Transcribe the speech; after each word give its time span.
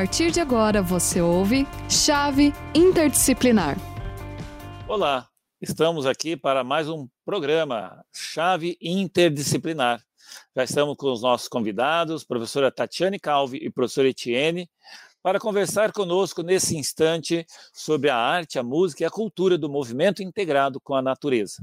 partir 0.00 0.30
de 0.30 0.40
agora 0.40 0.80
você 0.80 1.20
ouve 1.20 1.66
Chave 1.86 2.54
Interdisciplinar. 2.74 3.76
Olá, 4.88 5.28
estamos 5.60 6.06
aqui 6.06 6.38
para 6.38 6.64
mais 6.64 6.88
um 6.88 7.06
programa 7.22 8.02
Chave 8.10 8.78
Interdisciplinar. 8.80 10.02
Já 10.56 10.64
estamos 10.64 10.96
com 10.96 11.12
os 11.12 11.20
nossos 11.20 11.48
convidados, 11.48 12.24
professora 12.24 12.72
Tatiane 12.72 13.20
Calvi 13.20 13.58
e 13.58 13.68
professora 13.68 14.08
Etienne, 14.08 14.70
para 15.22 15.38
conversar 15.38 15.92
conosco 15.92 16.42
nesse 16.42 16.76
instante 16.76 17.46
sobre 17.72 18.08
a 18.08 18.16
arte, 18.16 18.58
a 18.58 18.62
música 18.62 19.02
e 19.02 19.06
a 19.06 19.10
cultura 19.10 19.58
do 19.58 19.68
movimento 19.68 20.22
integrado 20.22 20.80
com 20.80 20.94
a 20.94 21.02
natureza. 21.02 21.62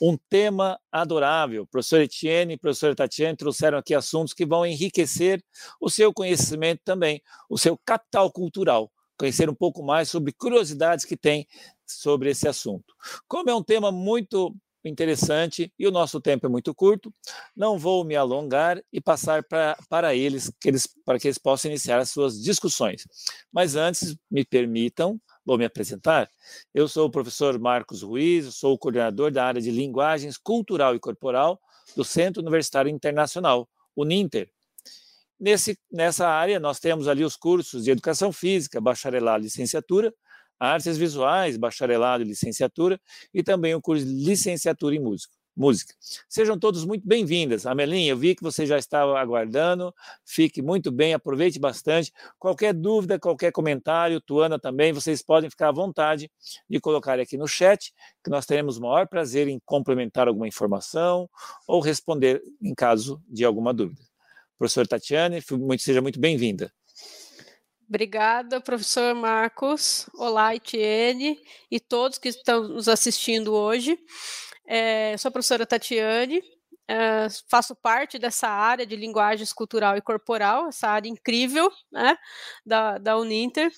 Um 0.00 0.18
tema 0.28 0.78
adorável. 0.92 1.66
Professor 1.66 2.00
Etienne 2.00 2.54
e 2.54 2.58
professora 2.58 2.94
Tatiane 2.94 3.36
trouxeram 3.36 3.78
aqui 3.78 3.94
assuntos 3.94 4.34
que 4.34 4.44
vão 4.44 4.66
enriquecer 4.66 5.42
o 5.80 5.88
seu 5.88 6.12
conhecimento 6.12 6.82
também, 6.84 7.22
o 7.48 7.56
seu 7.56 7.78
capital 7.84 8.30
cultural, 8.30 8.90
conhecer 9.18 9.48
um 9.48 9.54
pouco 9.54 9.82
mais 9.82 10.08
sobre 10.10 10.32
curiosidades 10.32 11.04
que 11.04 11.16
tem 11.16 11.46
sobre 11.86 12.30
esse 12.30 12.46
assunto. 12.46 12.94
Como 13.26 13.50
é 13.50 13.54
um 13.54 13.62
tema 13.62 13.90
muito 13.90 14.54
interessante 14.84 15.72
e 15.78 15.86
o 15.86 15.90
nosso 15.90 16.20
tempo 16.20 16.46
é 16.46 16.48
muito 16.48 16.74
curto. 16.74 17.12
Não 17.54 17.78
vou 17.78 18.04
me 18.04 18.16
alongar 18.16 18.82
e 18.92 19.00
passar 19.00 19.42
pra, 19.42 19.76
para 19.88 20.14
eles, 20.14 20.52
que 20.60 20.68
eles 20.68 20.86
para 21.04 21.18
que 21.18 21.28
eles 21.28 21.38
possam 21.38 21.70
iniciar 21.70 21.98
as 21.98 22.10
suas 22.10 22.42
discussões. 22.42 23.06
Mas 23.52 23.76
antes, 23.76 24.16
me 24.30 24.44
permitam, 24.44 25.20
vou 25.44 25.58
me 25.58 25.64
apresentar. 25.64 26.30
Eu 26.72 26.88
sou 26.88 27.06
o 27.06 27.10
professor 27.10 27.58
Marcos 27.58 28.02
Ruiz, 28.02 28.54
sou 28.54 28.74
o 28.74 28.78
coordenador 28.78 29.30
da 29.30 29.44
área 29.44 29.60
de 29.60 29.70
linguagens 29.70 30.36
cultural 30.36 30.94
e 30.94 31.00
corporal 31.00 31.60
do 31.96 32.04
Centro 32.04 32.40
Universitário 32.40 32.90
Internacional, 32.90 33.68
o 33.94 34.04
NINTER. 34.04 34.50
Nesse, 35.38 35.78
nessa 35.90 36.28
área, 36.28 36.60
nós 36.60 36.78
temos 36.78 37.08
ali 37.08 37.24
os 37.24 37.34
cursos 37.34 37.84
de 37.84 37.90
educação 37.90 38.30
física, 38.30 38.80
bacharelado, 38.80 39.42
licenciatura, 39.42 40.14
artes 40.60 40.98
visuais, 40.98 41.56
bacharelado 41.56 42.22
e 42.22 42.26
licenciatura, 42.26 43.00
e 43.32 43.42
também 43.42 43.74
o 43.74 43.80
curso 43.80 44.04
de 44.04 44.12
licenciatura 44.12 44.94
em 44.94 45.00
música. 45.00 45.34
Música. 45.56 45.92
Sejam 46.28 46.58
todos 46.58 46.84
muito 46.84 47.06
bem-vindas. 47.06 47.66
Amelinha, 47.66 48.12
eu 48.12 48.16
vi 48.16 48.34
que 48.34 48.42
você 48.42 48.64
já 48.64 48.78
estava 48.78 49.18
aguardando. 49.18 49.92
Fique 50.24 50.62
muito 50.62 50.92
bem, 50.92 51.12
aproveite 51.12 51.58
bastante. 51.58 52.12
Qualquer 52.38 52.72
dúvida, 52.72 53.18
qualquer 53.18 53.50
comentário, 53.50 54.20
Tuana 54.20 54.58
também, 54.58 54.92
vocês 54.92 55.22
podem 55.22 55.50
ficar 55.50 55.68
à 55.68 55.72
vontade 55.72 56.30
de 56.68 56.80
colocar 56.80 57.18
aqui 57.18 57.36
no 57.36 57.48
chat, 57.48 57.92
que 58.22 58.30
nós 58.30 58.46
teremos 58.46 58.78
o 58.78 58.82
maior 58.82 59.08
prazer 59.08 59.48
em 59.48 59.60
complementar 59.66 60.28
alguma 60.28 60.46
informação 60.46 61.28
ou 61.66 61.80
responder 61.80 62.40
em 62.62 62.74
caso 62.74 63.20
de 63.28 63.44
alguma 63.44 63.74
dúvida. 63.74 64.00
Professor 64.56 64.86
Tatiane, 64.86 65.42
seja 65.78 66.00
muito 66.00 66.20
bem-vinda. 66.20 66.72
Obrigada, 67.90 68.60
professor 68.60 69.16
Marcos. 69.16 70.08
Olá, 70.14 70.54
Etienne 70.54 71.36
e 71.68 71.80
todos 71.80 72.18
que 72.18 72.28
estão 72.28 72.68
nos 72.68 72.88
assistindo 72.88 73.52
hoje. 73.52 73.98
É, 74.64 75.16
sou 75.18 75.28
a 75.28 75.32
professora 75.32 75.66
Tatiane, 75.66 76.40
é, 76.86 77.26
faço 77.48 77.74
parte 77.74 78.16
dessa 78.16 78.46
área 78.46 78.86
de 78.86 78.94
linguagens 78.94 79.52
cultural 79.52 79.96
e 79.96 80.00
corporal, 80.00 80.68
essa 80.68 80.86
área 80.86 81.08
incrível 81.08 81.68
né, 81.90 82.16
da, 82.64 82.96
da 82.96 83.18
Uninter. 83.18 83.72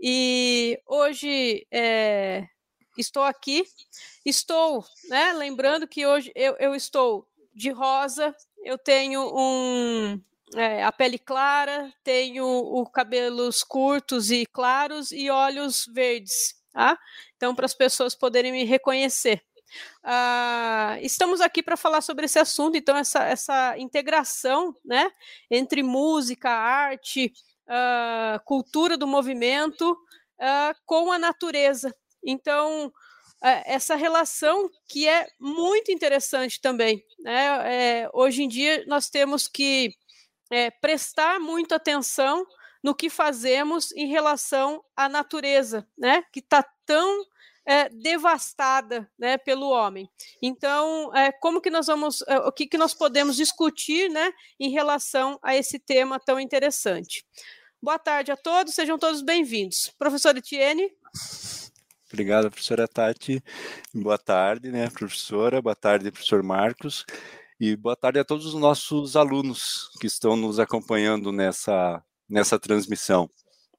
E 0.00 0.80
hoje 0.86 1.66
é, 1.70 2.46
estou 2.96 3.22
aqui, 3.22 3.64
estou, 4.24 4.82
né, 5.10 5.34
lembrando 5.34 5.86
que 5.86 6.06
hoje 6.06 6.32
eu, 6.34 6.56
eu 6.58 6.74
estou 6.74 7.28
de 7.54 7.68
rosa, 7.68 8.34
eu 8.64 8.78
tenho 8.78 9.30
um, 9.36 10.18
é, 10.54 10.82
a 10.82 10.92
pele 10.92 11.18
clara, 11.18 11.92
tenho 12.02 12.44
o 12.46 12.86
cabelos 12.86 13.62
curtos 13.62 14.30
e 14.30 14.46
claros 14.46 15.12
e 15.12 15.30
olhos 15.30 15.86
verdes, 15.92 16.54
tá? 16.72 16.98
Então, 17.36 17.54
para 17.54 17.66
as 17.66 17.74
pessoas 17.74 18.14
poderem 18.14 18.52
me 18.52 18.64
reconhecer. 18.64 19.42
Uh, 20.02 20.96
estamos 21.02 21.40
aqui 21.40 21.62
para 21.62 21.76
falar 21.76 22.00
sobre 22.00 22.24
esse 22.24 22.38
assunto, 22.38 22.76
então, 22.76 22.96
essa, 22.96 23.24
essa 23.24 23.78
integração 23.78 24.74
né, 24.84 25.10
entre 25.50 25.82
música, 25.82 26.50
arte, 26.50 27.32
uh, 27.66 28.42
cultura 28.44 28.96
do 28.96 29.06
movimento 29.06 29.92
uh, 29.92 30.74
com 30.86 31.12
a 31.12 31.18
natureza. 31.18 31.94
Então, 32.24 32.92
essa 33.40 33.94
relação 33.94 34.68
que 34.88 35.06
é 35.06 35.28
muito 35.38 35.92
interessante 35.92 36.60
também. 36.60 37.04
Né? 37.20 38.02
É, 38.02 38.10
hoje 38.12 38.42
em 38.42 38.48
dia, 38.48 38.84
nós 38.88 39.08
temos 39.08 39.46
que 39.46 39.94
é, 40.50 40.70
prestar 40.70 41.38
muita 41.38 41.76
atenção 41.76 42.46
no 42.82 42.94
que 42.94 43.10
fazemos 43.10 43.92
em 43.92 44.06
relação 44.06 44.82
à 44.96 45.08
natureza, 45.08 45.86
né, 45.96 46.22
que 46.32 46.40
está 46.40 46.64
tão 46.86 47.24
é, 47.66 47.88
devastada 47.90 49.10
né, 49.18 49.36
pelo 49.36 49.68
homem. 49.68 50.08
Então, 50.40 51.14
é, 51.14 51.30
como 51.30 51.60
que 51.60 51.68
nós 51.68 51.86
vamos, 51.86 52.22
é, 52.26 52.38
o 52.38 52.50
que, 52.50 52.66
que 52.66 52.78
nós 52.78 52.94
podemos 52.94 53.36
discutir 53.36 54.08
né, 54.08 54.32
em 54.58 54.70
relação 54.70 55.38
a 55.42 55.54
esse 55.54 55.78
tema 55.78 56.18
tão 56.18 56.40
interessante? 56.40 57.26
Boa 57.80 57.98
tarde 57.98 58.32
a 58.32 58.36
todos, 58.36 58.74
sejam 58.74 58.98
todos 58.98 59.22
bem-vindos. 59.22 59.92
Professor 59.98 60.36
Etienne. 60.36 60.90
Obrigado, 62.10 62.50
professora 62.50 62.88
Tati. 62.88 63.42
Boa 63.94 64.16
tarde, 64.16 64.72
né, 64.72 64.88
professora? 64.88 65.60
Boa 65.60 65.76
tarde, 65.76 66.10
professor 66.10 66.42
Marcos. 66.42 67.04
E 67.60 67.74
boa 67.74 67.96
tarde 67.96 68.20
a 68.20 68.24
todos 68.24 68.46
os 68.46 68.54
nossos 68.54 69.16
alunos 69.16 69.90
que 70.00 70.06
estão 70.06 70.36
nos 70.36 70.60
acompanhando 70.60 71.32
nessa, 71.32 72.00
nessa 72.28 72.56
transmissão, 72.56 73.28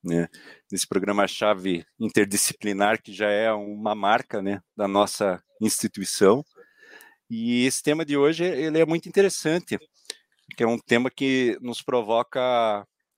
né? 0.04 0.28
Nesse 0.70 0.86
programa-chave 0.86 1.86
interdisciplinar, 1.98 3.02
que 3.02 3.14
já 3.14 3.30
é 3.30 3.50
uma 3.54 3.96
marca 3.96 4.42
né, 4.42 4.62
da 4.76 4.86
nossa 4.86 5.42
instituição. 5.62 6.44
E 7.30 7.66
esse 7.66 7.82
tema 7.82 8.04
de 8.04 8.18
hoje 8.18 8.44
ele 8.44 8.80
é 8.82 8.86
muito 8.86 9.08
interessante, 9.08 9.80
que 10.58 10.64
é 10.64 10.68
um 10.68 10.78
tema 10.78 11.10
que 11.10 11.58
nos 11.62 11.82
provoca 11.82 12.42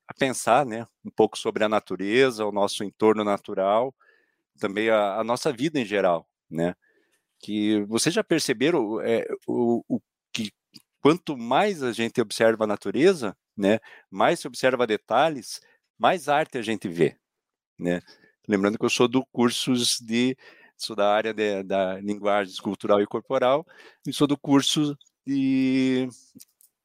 a 0.07 0.13
pensar 0.19 0.63
né, 0.63 0.85
um 1.03 1.09
pouco 1.09 1.39
sobre 1.39 1.63
a 1.63 1.69
natureza, 1.69 2.45
o 2.45 2.51
nosso 2.51 2.83
entorno 2.83 3.23
natural, 3.23 3.95
também 4.59 4.91
a, 4.91 5.21
a 5.21 5.23
nossa 5.23 5.51
vida 5.51 5.79
em 5.79 5.85
geral, 5.85 6.29
né? 6.47 6.75
Que 7.39 7.81
vocês 7.85 8.13
já 8.13 8.23
perceberam 8.23 9.01
é, 9.01 9.25
o, 9.47 9.83
o 9.89 9.99
quanto 11.01 11.37
mais 11.37 11.83
a 11.83 11.91
gente 11.91 12.21
observa 12.21 12.63
a 12.63 12.67
natureza, 12.67 13.35
né, 13.57 13.79
mais 14.09 14.39
se 14.39 14.47
observa 14.47 14.87
detalhes, 14.87 15.61
mais 15.97 16.29
arte 16.29 16.57
a 16.57 16.61
gente 16.61 16.87
vê, 16.87 17.17
né? 17.79 18.01
Lembrando 18.47 18.77
que 18.77 18.85
eu 18.85 18.89
sou 18.89 19.07
do 19.07 19.25
cursos 19.31 19.99
de 19.99 20.35
sou 20.77 20.95
da 20.95 21.13
área 21.13 21.33
de, 21.33 21.63
da 21.63 21.99
linguagem 21.99 22.55
cultural 22.61 23.01
e 23.01 23.05
corporal 23.05 23.65
e 24.05 24.11
sou 24.11 24.27
do 24.27 24.37
curso 24.37 24.97
de 25.25 26.07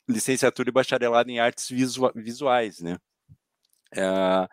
licenciatura 0.09 0.69
e 0.69 0.73
bacharelado 0.73 1.31
em 1.31 1.39
artes 1.39 1.69
visuais, 2.15 2.81
né? 2.81 2.99
É, 3.95 4.49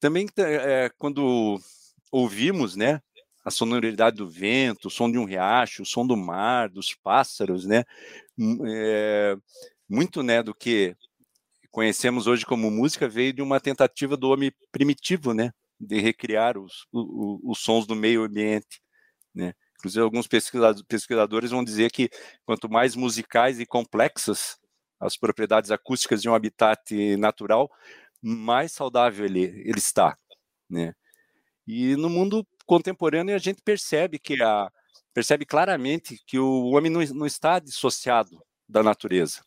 também 0.00 0.26
é, 0.38 0.90
quando 0.98 1.58
ouvimos, 2.10 2.76
né, 2.76 3.00
a 3.48 3.50
sonoridade 3.50 4.16
do 4.16 4.28
vento, 4.28 4.88
o 4.88 4.90
som 4.90 5.10
de 5.10 5.18
um 5.18 5.24
riacho, 5.24 5.82
o 5.82 5.86
som 5.86 6.06
do 6.06 6.16
mar, 6.16 6.68
dos 6.68 6.94
pássaros, 6.94 7.64
né? 7.64 7.82
É, 8.66 9.36
muito 9.88 10.22
né, 10.22 10.42
do 10.42 10.54
que 10.54 10.94
conhecemos 11.70 12.26
hoje 12.26 12.44
como 12.46 12.70
música 12.70 13.08
veio 13.08 13.32
de 13.32 13.42
uma 13.42 13.58
tentativa 13.58 14.16
do 14.16 14.28
homem 14.30 14.52
primitivo, 14.70 15.32
né? 15.32 15.50
De 15.80 15.98
recriar 16.00 16.58
os, 16.58 16.86
os, 16.92 17.40
os 17.42 17.58
sons 17.58 17.86
do 17.86 17.96
meio 17.96 18.24
ambiente, 18.24 18.80
né? 19.34 19.54
Inclusive, 19.78 20.02
alguns 20.02 20.26
pesquisadores 20.26 21.50
vão 21.50 21.64
dizer 21.64 21.90
que 21.90 22.10
quanto 22.44 22.68
mais 22.68 22.96
musicais 22.96 23.60
e 23.60 23.66
complexas 23.66 24.58
as 25.00 25.16
propriedades 25.16 25.70
acústicas 25.70 26.20
de 26.20 26.28
um 26.28 26.34
habitat 26.34 27.16
natural, 27.16 27.70
mais 28.20 28.72
saudável 28.72 29.24
ele, 29.24 29.44
ele 29.64 29.78
está, 29.78 30.16
né? 30.68 30.94
E 31.66 31.96
no 31.96 32.10
mundo 32.10 32.46
contemporâneo 32.68 33.34
a 33.34 33.38
gente 33.38 33.62
percebe 33.62 34.18
que 34.18 34.40
a 34.42 34.70
percebe 35.14 35.46
claramente 35.46 36.22
que 36.26 36.38
o 36.38 36.66
homem 36.66 36.92
não, 36.92 37.00
não 37.14 37.26
está 37.26 37.58
dissociado 37.58 38.38
da 38.68 38.82
natureza. 38.82 39.42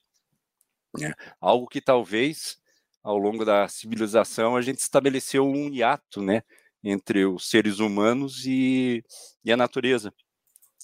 Né? 0.97 1.13
Algo 1.39 1.67
que 1.67 1.79
talvez 1.79 2.57
ao 3.01 3.17
longo 3.17 3.45
da 3.45 3.67
civilização 3.67 4.57
a 4.57 4.61
gente 4.61 4.79
estabeleceu 4.79 5.45
um 5.45 5.69
hiato, 5.69 6.21
né, 6.21 6.41
entre 6.83 7.25
os 7.25 7.49
seres 7.49 7.79
humanos 7.79 8.45
e, 8.45 9.03
e 9.45 9.51
a 9.51 9.55
natureza. 9.55 10.11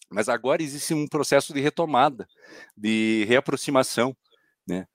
Mas 0.09 0.29
agora 0.29 0.63
existe 0.63 0.93
um 0.93 1.07
processo 1.07 1.53
de 1.53 1.59
retomada, 1.59 2.25
de 2.77 3.25
reaproximação, 3.27 4.15
né? 4.65 4.87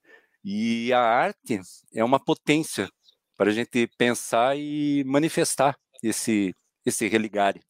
E 0.43 0.93
a 0.93 1.01
arte 1.01 1.61
é 1.93 2.03
uma 2.03 2.19
potência 2.19 2.89
para 3.37 3.51
a 3.51 3.53
gente 3.53 3.89
pensar 3.99 4.57
e 4.57 5.05
manifestar 5.05 5.77
esse 6.03 6.55
esse 6.85 7.09
religare. 7.09 7.61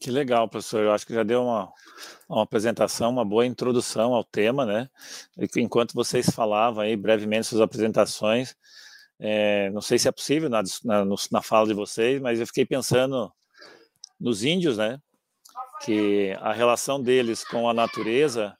Que 0.00 0.10
legal, 0.10 0.48
professor. 0.48 0.82
Eu 0.82 0.92
acho 0.92 1.06
que 1.06 1.12
já 1.14 1.22
deu 1.22 1.42
uma, 1.42 1.70
Uma 2.28 2.42
apresentação, 2.44 3.10
uma 3.10 3.24
boa 3.24 3.44
introdução 3.46 4.14
ao 4.14 4.24
tema, 4.24 4.64
né? 4.64 4.88
Enquanto 5.56 5.94
vocês 5.94 6.30
falavam 6.30 6.82
aí 6.84 6.96
brevemente 6.96 7.46
suas 7.48 7.60
apresentações, 7.60 8.54
é, 9.18 9.70
não 9.70 9.82
sei 9.82 9.98
se 9.98 10.08
é 10.08 10.12
possível 10.12 10.48
na, 10.48 10.62
na, 10.84 11.04
na 11.04 11.42
fala 11.42 11.66
de 11.66 11.74
vocês, 11.74 12.20
mas 12.20 12.40
eu 12.40 12.46
fiquei 12.46 12.64
pensando 12.64 13.32
nos 14.18 14.44
índios, 14.44 14.78
né? 14.78 14.98
Que 15.84 16.36
a 16.40 16.52
relação 16.52 17.02
deles 17.02 17.44
com 17.44 17.68
a 17.68 17.74
natureza 17.74 18.56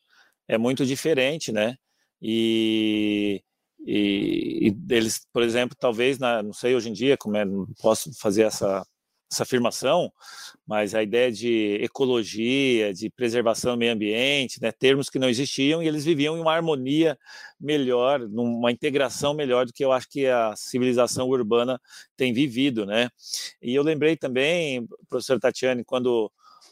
é 0.49 0.59
muito 0.59 0.85
diferente, 0.85 1.53
né? 1.53 1.77
E, 2.21 3.43
e, 3.87 4.69
e 4.69 4.95
eles, 4.95 5.27
por 5.33 5.43
exemplo, 5.43 5.77
talvez, 5.79 6.19
na, 6.19 6.43
não 6.43 6.53
sei 6.53 6.75
hoje 6.75 6.91
em 6.91 6.93
dia 6.93 7.17
como 7.17 7.37
é, 7.37 7.45
não 7.45 7.67
posso 7.81 8.13
fazer 8.19 8.43
essa 8.43 8.85
essa 9.33 9.45
afirmação, 9.45 10.13
mas 10.67 10.93
a 10.93 11.03
ideia 11.03 11.31
de 11.31 11.79
ecologia, 11.81 12.93
de 12.93 13.09
preservação 13.09 13.75
do 13.75 13.79
meio 13.79 13.93
ambiente, 13.93 14.61
né, 14.61 14.73
termos 14.73 15.09
que 15.09 15.21
não 15.21 15.29
existiam 15.29 15.81
e 15.81 15.87
eles 15.87 16.05
viviam 16.05 16.37
em 16.37 16.41
uma 16.41 16.53
harmonia 16.53 17.17
melhor, 17.61 18.19
numa 18.29 18.73
integração 18.73 19.33
melhor 19.33 19.67
do 19.67 19.73
que 19.73 19.85
eu 19.85 19.93
acho 19.93 20.09
que 20.09 20.27
a 20.27 20.55
civilização 20.57 21.29
urbana 21.29 21.81
tem 22.17 22.33
vivido, 22.33 22.85
né? 22.85 23.09
E 23.63 23.73
eu 23.75 23.85
lembrei 23.85 24.17
também, 24.17 24.87
professor 25.09 25.39
Tatiane, 25.39 25.85
quando 25.85 26.31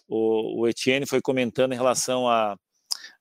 o, 0.09 0.63
o 0.63 0.69
Etienne 0.69 1.07
foi 1.07 1.21
comentando 1.21 1.73
em 1.73 1.77
relação 1.77 2.29
a, 2.29 2.57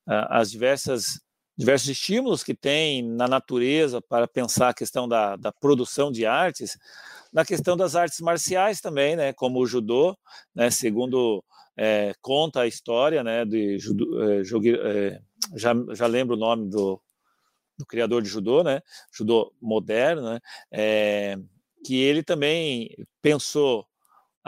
a, 0.07 0.39
as 0.39 0.49
diversas 0.49 1.21
diversos 1.57 1.89
estímulos 1.89 2.43
que 2.43 2.53
tem 2.53 3.01
na 3.01 3.27
natureza 3.27 3.99
para 3.99 4.27
pensar 4.27 4.69
a 4.69 4.73
questão 4.73 5.07
da, 5.07 5.35
da 5.35 5.51
produção 5.51 6.11
de 6.11 6.25
artes, 6.25 6.77
na 7.33 7.43
questão 7.43 7.75
das 7.75 7.95
artes 7.95 8.19
marciais 8.19 8.79
também, 8.79 9.15
né, 9.15 9.33
como 9.33 9.59
o 9.59 9.65
judô, 9.65 10.15
né, 10.53 10.69
segundo 10.69 11.43
é, 11.75 12.13
conta 12.21 12.61
a 12.61 12.67
história, 12.67 13.23
né, 13.23 13.43
de 13.43 13.79
judô, 13.79 14.21
é, 14.21 14.41
é, 14.41 15.21
já, 15.55 15.73
já 15.93 16.05
lembro 16.05 16.35
o 16.35 16.39
nome 16.39 16.69
do, 16.69 17.01
do 17.77 17.85
criador 17.85 18.21
de 18.21 18.29
judô, 18.29 18.63
né, 18.63 18.81
judô 19.11 19.51
moderno, 19.59 20.21
né, 20.21 20.39
é, 20.71 21.37
que 21.83 21.95
ele 21.95 22.21
também 22.21 22.95
pensou 23.19 23.86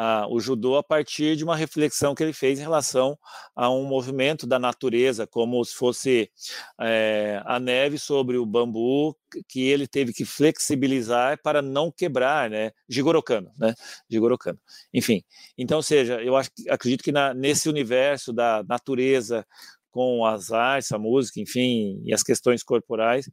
ah, 0.01 0.25
o 0.30 0.40
judô 0.40 0.78
a 0.78 0.84
partir 0.84 1.36
de 1.36 1.44
uma 1.44 1.57
reflexão 1.57 2.16
que 2.16 2.24
ele 2.24 2.31
fez 2.31 2.57
em 2.57 2.62
relação 2.62 3.19
a 3.54 3.69
um 3.69 3.84
movimento 3.84 4.48
da 4.48 4.57
natureza, 4.57 5.28
como 5.28 5.62
se 5.66 5.75
fosse 5.75 6.31
é, 6.80 7.42
a 7.46 7.60
neve 7.60 8.00
sobre 8.00 8.38
o 8.38 8.46
bambu, 8.46 9.13
que 9.46 9.68
ele 9.68 9.86
teve 9.86 10.13
que 10.13 10.24
flexibilizar 10.24 11.38
para 11.44 11.62
não 11.62 11.92
quebrar, 11.92 12.50
né? 12.50 12.72
Jigoro 12.88 13.22
Kano, 13.22 13.51
né? 13.60 13.75
Jigoro 14.10 14.38
Kano. 14.38 14.57
Enfim, 14.94 15.22
então, 15.57 15.81
seja, 15.81 16.22
eu 16.24 16.38
acho, 16.38 16.50
acredito 16.69 17.04
que 17.04 17.12
na, 17.12 17.34
nesse 17.34 17.68
universo 17.68 18.31
da 18.31 18.63
natureza 18.69 19.46
com 19.92 20.25
as 20.25 20.50
artes, 20.50 20.94
a 20.94 20.98
música, 20.98 21.42
enfim, 21.42 22.01
e 22.06 22.13
as 22.13 22.24
questões 22.24 22.63
corporais, 22.63 23.30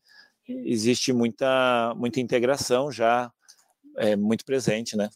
existe 0.49 1.13
muita, 1.13 1.95
muita 1.97 2.19
integração 2.19 2.91
já 2.91 3.31
é, 3.99 4.17
muito 4.17 4.45
presente, 4.45 4.97
né? 4.97 5.09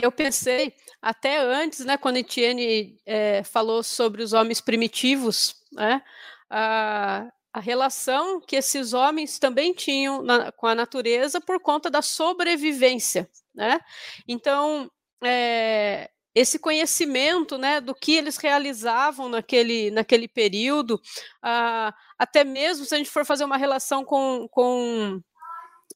Eu 0.00 0.12
pensei 0.12 0.74
até 1.00 1.38
antes, 1.38 1.84
né, 1.84 1.96
quando 1.96 2.16
Etienne 2.16 2.98
é, 3.04 3.42
falou 3.44 3.82
sobre 3.82 4.22
os 4.22 4.32
homens 4.32 4.60
primitivos, 4.60 5.54
né, 5.72 6.02
a, 6.50 7.26
a 7.52 7.60
relação 7.60 8.40
que 8.40 8.56
esses 8.56 8.92
homens 8.92 9.38
também 9.38 9.74
tinham 9.74 10.22
na, 10.22 10.50
com 10.52 10.66
a 10.66 10.74
natureza 10.74 11.40
por 11.40 11.60
conta 11.60 11.90
da 11.90 12.02
sobrevivência, 12.02 13.28
né? 13.54 13.78
Então, 14.26 14.90
é, 15.22 16.10
esse 16.34 16.58
conhecimento, 16.58 17.56
né, 17.56 17.80
do 17.80 17.94
que 17.94 18.12
eles 18.12 18.36
realizavam 18.36 19.28
naquele, 19.28 19.90
naquele 19.90 20.26
período, 20.26 21.00
ah, 21.40 21.94
até 22.18 22.42
mesmo 22.42 22.84
se 22.84 22.94
a 22.94 22.98
gente 22.98 23.10
for 23.10 23.24
fazer 23.24 23.44
uma 23.44 23.56
relação 23.56 24.04
com, 24.04 24.48
com 24.50 25.20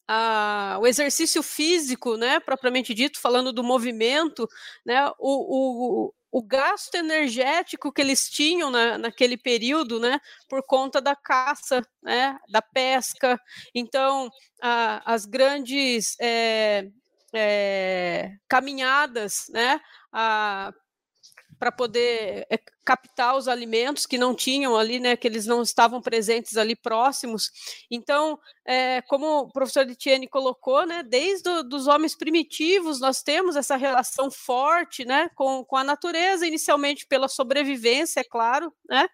a, 0.09 0.79
o 0.81 0.87
exercício 0.87 1.43
físico, 1.43 2.17
né, 2.17 2.41
propriamente 2.41 2.95
dito, 2.95 3.21
falando 3.21 3.53
do 3.53 3.63
movimento, 3.63 4.49
né, 4.85 5.07
o, 5.19 6.07
o, 6.09 6.15
o 6.33 6.43
gasto 6.43 6.95
energético 6.95 7.93
que 7.93 8.01
eles 8.01 8.29
tinham 8.31 8.71
na, 8.71 8.97
naquele 8.97 9.37
período, 9.37 10.01
né, 10.01 10.19
por 10.49 10.63
conta 10.63 11.01
da 11.01 11.15
caça, 11.15 11.87
né, 12.03 12.39
da 12.49 12.63
pesca. 12.63 13.39
Então, 13.75 14.31
a, 14.63 15.03
as 15.13 15.27
grandes 15.27 16.17
é, 16.19 16.89
é, 17.35 18.33
caminhadas, 18.49 19.47
né, 19.51 19.79
para 20.11 21.73
poder 21.77 22.47
é, 22.51 22.59
captar 22.89 23.37
os 23.37 23.49
alimentos 23.49 24.07
que 24.07 24.17
não 24.17 24.35
tinham 24.35 24.75
ali, 24.75 24.99
né, 24.99 25.15
que 25.15 25.29
eles 25.29 25.45
não 25.45 25.61
estavam 25.61 26.01
presentes 26.01 26.57
ali 26.57 26.75
próximos. 26.75 27.51
Então, 27.91 28.39
é, 28.67 29.03
como 29.03 29.41
o 29.41 29.53
professor 29.53 29.87
Etienne 29.87 30.27
colocou, 30.27 30.87
né, 30.87 31.03
desde 31.03 31.51
os 31.51 31.87
homens 31.87 32.17
primitivos 32.17 32.99
nós 32.99 33.23
temos 33.23 33.57
essa 33.57 33.77
relação 33.77 34.31
forte, 34.31 35.05
né, 35.05 35.29
com, 35.35 35.63
com 35.67 35.77
a 35.77 35.85
natureza, 35.85 36.47
inicialmente 36.47 37.07
pela 37.07 37.29
sobrevivência, 37.29 38.21
é 38.21 38.25
claro, 38.25 38.73
né, 38.89 39.07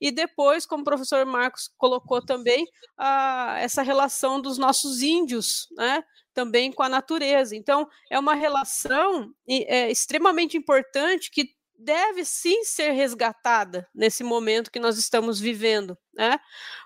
e 0.00 0.10
depois, 0.10 0.64
como 0.64 0.80
o 0.80 0.86
professor 0.86 1.26
Marcos 1.26 1.70
colocou 1.76 2.24
também, 2.24 2.66
a, 2.96 3.56
essa 3.60 3.82
relação 3.82 4.40
dos 4.40 4.56
nossos 4.56 5.02
índios, 5.02 5.68
né, 5.76 6.02
também 6.32 6.72
com 6.72 6.82
a 6.82 6.88
natureza. 6.88 7.54
Então, 7.54 7.86
é 8.10 8.18
uma 8.18 8.34
relação 8.34 9.30
é, 9.46 9.90
extremamente 9.90 10.56
importante 10.56 11.30
que 11.30 11.57
deve 11.78 12.24
sim 12.24 12.64
ser 12.64 12.90
resgatada 12.92 13.88
nesse 13.94 14.24
momento 14.24 14.70
que 14.70 14.80
nós 14.80 14.98
estamos 14.98 15.40
vivendo, 15.40 15.96
né? 16.14 16.38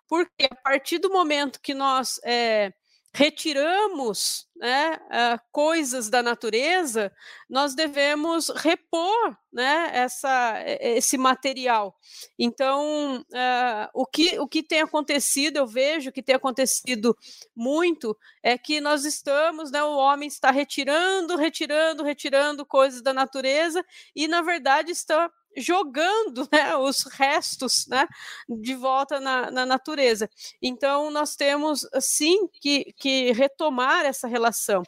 Porque 0.08 0.46
a 0.50 0.54
partir 0.56 0.98
do 0.98 1.10
momento 1.10 1.60
que 1.62 1.74
nós 1.74 2.20
é, 2.24 2.72
retiramos 3.14 4.48
né, 4.56 4.94
uh, 4.94 5.40
coisas 5.50 6.08
da 6.08 6.22
natureza, 6.22 7.12
nós 7.48 7.74
devemos 7.74 8.48
repor 8.48 9.36
né, 9.52 9.90
essa, 9.92 10.62
esse 10.80 11.18
material. 11.18 11.94
Então, 12.38 13.20
uh, 13.20 13.88
o, 13.92 14.06
que, 14.06 14.38
o 14.38 14.48
que 14.48 14.62
tem 14.62 14.80
acontecido, 14.80 15.58
eu 15.58 15.66
vejo 15.66 16.12
que 16.12 16.22
tem 16.22 16.34
acontecido 16.34 17.14
muito, 17.54 18.16
é 18.42 18.56
que 18.56 18.80
nós 18.80 19.04
estamos, 19.04 19.70
né, 19.70 19.82
o 19.82 19.96
homem 19.96 20.28
está 20.28 20.50
retirando, 20.50 21.36
retirando, 21.36 22.02
retirando 22.02 22.64
coisas 22.64 23.02
da 23.02 23.12
natureza, 23.12 23.84
e, 24.16 24.26
na 24.26 24.40
verdade, 24.40 24.90
está 24.90 25.30
jogando 25.56 26.48
né, 26.52 26.76
os 26.76 27.04
restos 27.04 27.86
né, 27.88 28.06
de 28.48 28.74
volta 28.74 29.20
na, 29.20 29.50
na, 29.50 29.66
natureza. 29.66 30.28
Então, 30.60 31.10
nós 31.10 31.36
temos, 31.36 31.86
sim, 32.00 32.48
que, 32.60 32.92
que 32.96 33.32
retomar 33.32 34.04
essa 34.04 34.26
relação. 34.26 34.82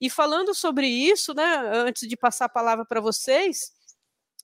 E 0.00 0.10
falando 0.10 0.54
sobre 0.54 0.86
isso, 0.86 1.34
né, 1.34 1.70
antes 1.72 2.08
de 2.08 2.16
passar 2.16 2.46
a 2.46 2.50
palavra 2.50 2.84
para 2.84 3.00
vocês, 3.00 3.72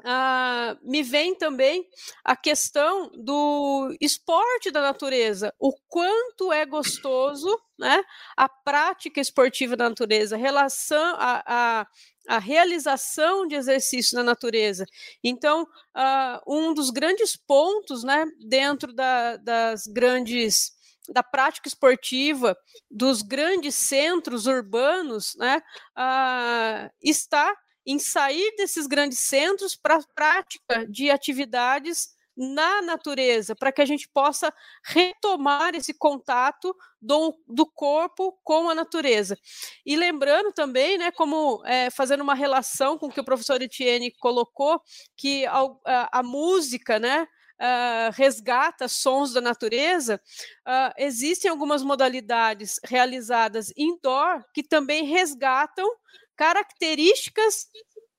Uh, 0.00 0.76
me 0.82 1.02
vem 1.02 1.34
também 1.34 1.88
a 2.24 2.36
questão 2.36 3.10
do 3.14 3.94
esporte 4.00 4.70
da 4.70 4.82
natureza, 4.82 5.54
o 5.58 5.72
quanto 5.88 6.52
é 6.52 6.66
gostoso 6.66 7.48
né, 7.78 8.02
a 8.36 8.48
prática 8.48 9.20
esportiva 9.20 9.76
da 9.76 9.88
natureza, 9.88 10.36
relação 10.36 11.14
a, 11.16 11.42
a, 11.46 11.86
a 12.28 12.38
realização 12.38 13.46
de 13.46 13.54
exercício 13.54 14.16
na 14.16 14.24
natureza. 14.24 14.84
Então, 15.22 15.62
uh, 15.62 16.40
um 16.46 16.74
dos 16.74 16.90
grandes 16.90 17.36
pontos 17.36 18.02
né, 18.04 18.26
dentro 18.46 18.92
da, 18.92 19.36
das 19.36 19.86
grandes 19.86 20.72
da 21.08 21.22
prática 21.22 21.68
esportiva 21.68 22.56
dos 22.90 23.20
grandes 23.20 23.74
centros 23.74 24.46
urbanos 24.46 25.34
né, 25.36 25.60
uh, 25.98 26.90
está 27.02 27.54
em 27.86 27.98
sair 27.98 28.54
desses 28.56 28.86
grandes 28.86 29.18
centros 29.20 29.76
para 29.76 29.96
a 29.96 30.04
prática 30.14 30.86
de 30.88 31.10
atividades 31.10 32.14
na 32.36 32.82
natureza, 32.82 33.54
para 33.54 33.70
que 33.70 33.80
a 33.80 33.84
gente 33.84 34.08
possa 34.08 34.52
retomar 34.84 35.74
esse 35.74 35.94
contato 35.94 36.74
do, 37.00 37.38
do 37.46 37.64
corpo 37.64 38.36
com 38.42 38.68
a 38.68 38.74
natureza. 38.74 39.38
E 39.86 39.96
lembrando 39.96 40.52
também, 40.52 40.98
né, 40.98 41.12
como 41.12 41.62
é, 41.64 41.90
fazendo 41.90 42.22
uma 42.22 42.34
relação 42.34 42.98
com 42.98 43.06
o 43.06 43.12
que 43.12 43.20
o 43.20 43.24
professor 43.24 43.60
Etienne 43.62 44.10
colocou, 44.18 44.80
que 45.16 45.46
a, 45.46 45.60
a, 45.84 46.18
a 46.20 46.22
música, 46.22 46.98
né, 46.98 47.26
Uh, 47.54 48.10
resgata 48.14 48.88
sons 48.88 49.32
da 49.32 49.40
natureza, 49.40 50.20
uh, 50.66 50.92
existem 50.98 51.48
algumas 51.48 51.84
modalidades 51.84 52.80
realizadas 52.82 53.72
indoor 53.76 54.44
que 54.52 54.60
também 54.60 55.04
resgatam 55.04 55.88
características 56.36 57.68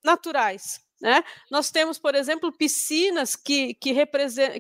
naturais. 0.04 0.80
Né? 1.02 1.24
Nós 1.52 1.72
temos, 1.72 2.00
por 2.00 2.16
exemplo, 2.16 2.52
piscinas 2.52 3.36
que, 3.36 3.74
que, 3.76 3.94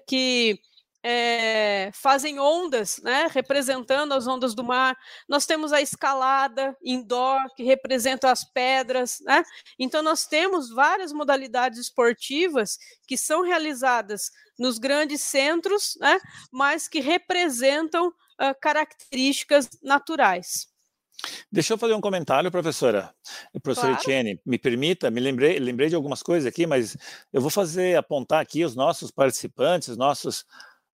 que 0.05 0.59
é, 1.07 1.91
fazem 1.93 2.39
ondas, 2.39 2.99
né, 3.03 3.27
representando 3.29 4.13
as 4.13 4.25
ondas 4.25 4.55
do 4.55 4.63
mar. 4.63 4.97
Nós 5.29 5.45
temos 5.45 5.71
a 5.71 5.79
escalada 5.79 6.75
indoor, 6.83 7.39
que 7.55 7.61
representa 7.61 8.31
as 8.31 8.43
pedras. 8.43 9.19
Né? 9.21 9.43
Então, 9.77 10.01
nós 10.01 10.25
temos 10.25 10.71
várias 10.71 11.13
modalidades 11.13 11.77
esportivas 11.77 12.79
que 13.07 13.17
são 13.17 13.43
realizadas 13.43 14.31
nos 14.57 14.79
grandes 14.79 15.21
centros, 15.21 15.95
né, 15.99 16.19
mas 16.51 16.87
que 16.87 16.99
representam 16.99 18.07
uh, 18.07 18.55
características 18.59 19.69
naturais. 19.83 20.74
Deixa 21.51 21.73
eu 21.73 21.77
fazer 21.77 21.93
um 21.93 22.01
comentário, 22.01 22.51
professora. 22.51 23.13
Professora 23.61 23.93
claro. 23.93 24.01
Etienne, 24.01 24.39
me 24.45 24.57
permita, 24.57 25.09
me 25.09 25.19
lembrei, 25.19 25.59
lembrei 25.59 25.89
de 25.89 25.95
algumas 25.95 26.21
coisas 26.21 26.47
aqui, 26.47 26.65
mas 26.65 26.97
eu 27.31 27.41
vou 27.41 27.49
fazer, 27.49 27.97
apontar 27.97 28.41
aqui 28.41 28.63
os 28.63 28.75
nossos 28.75 29.11
participantes, 29.11 29.95
nossos 29.97 30.45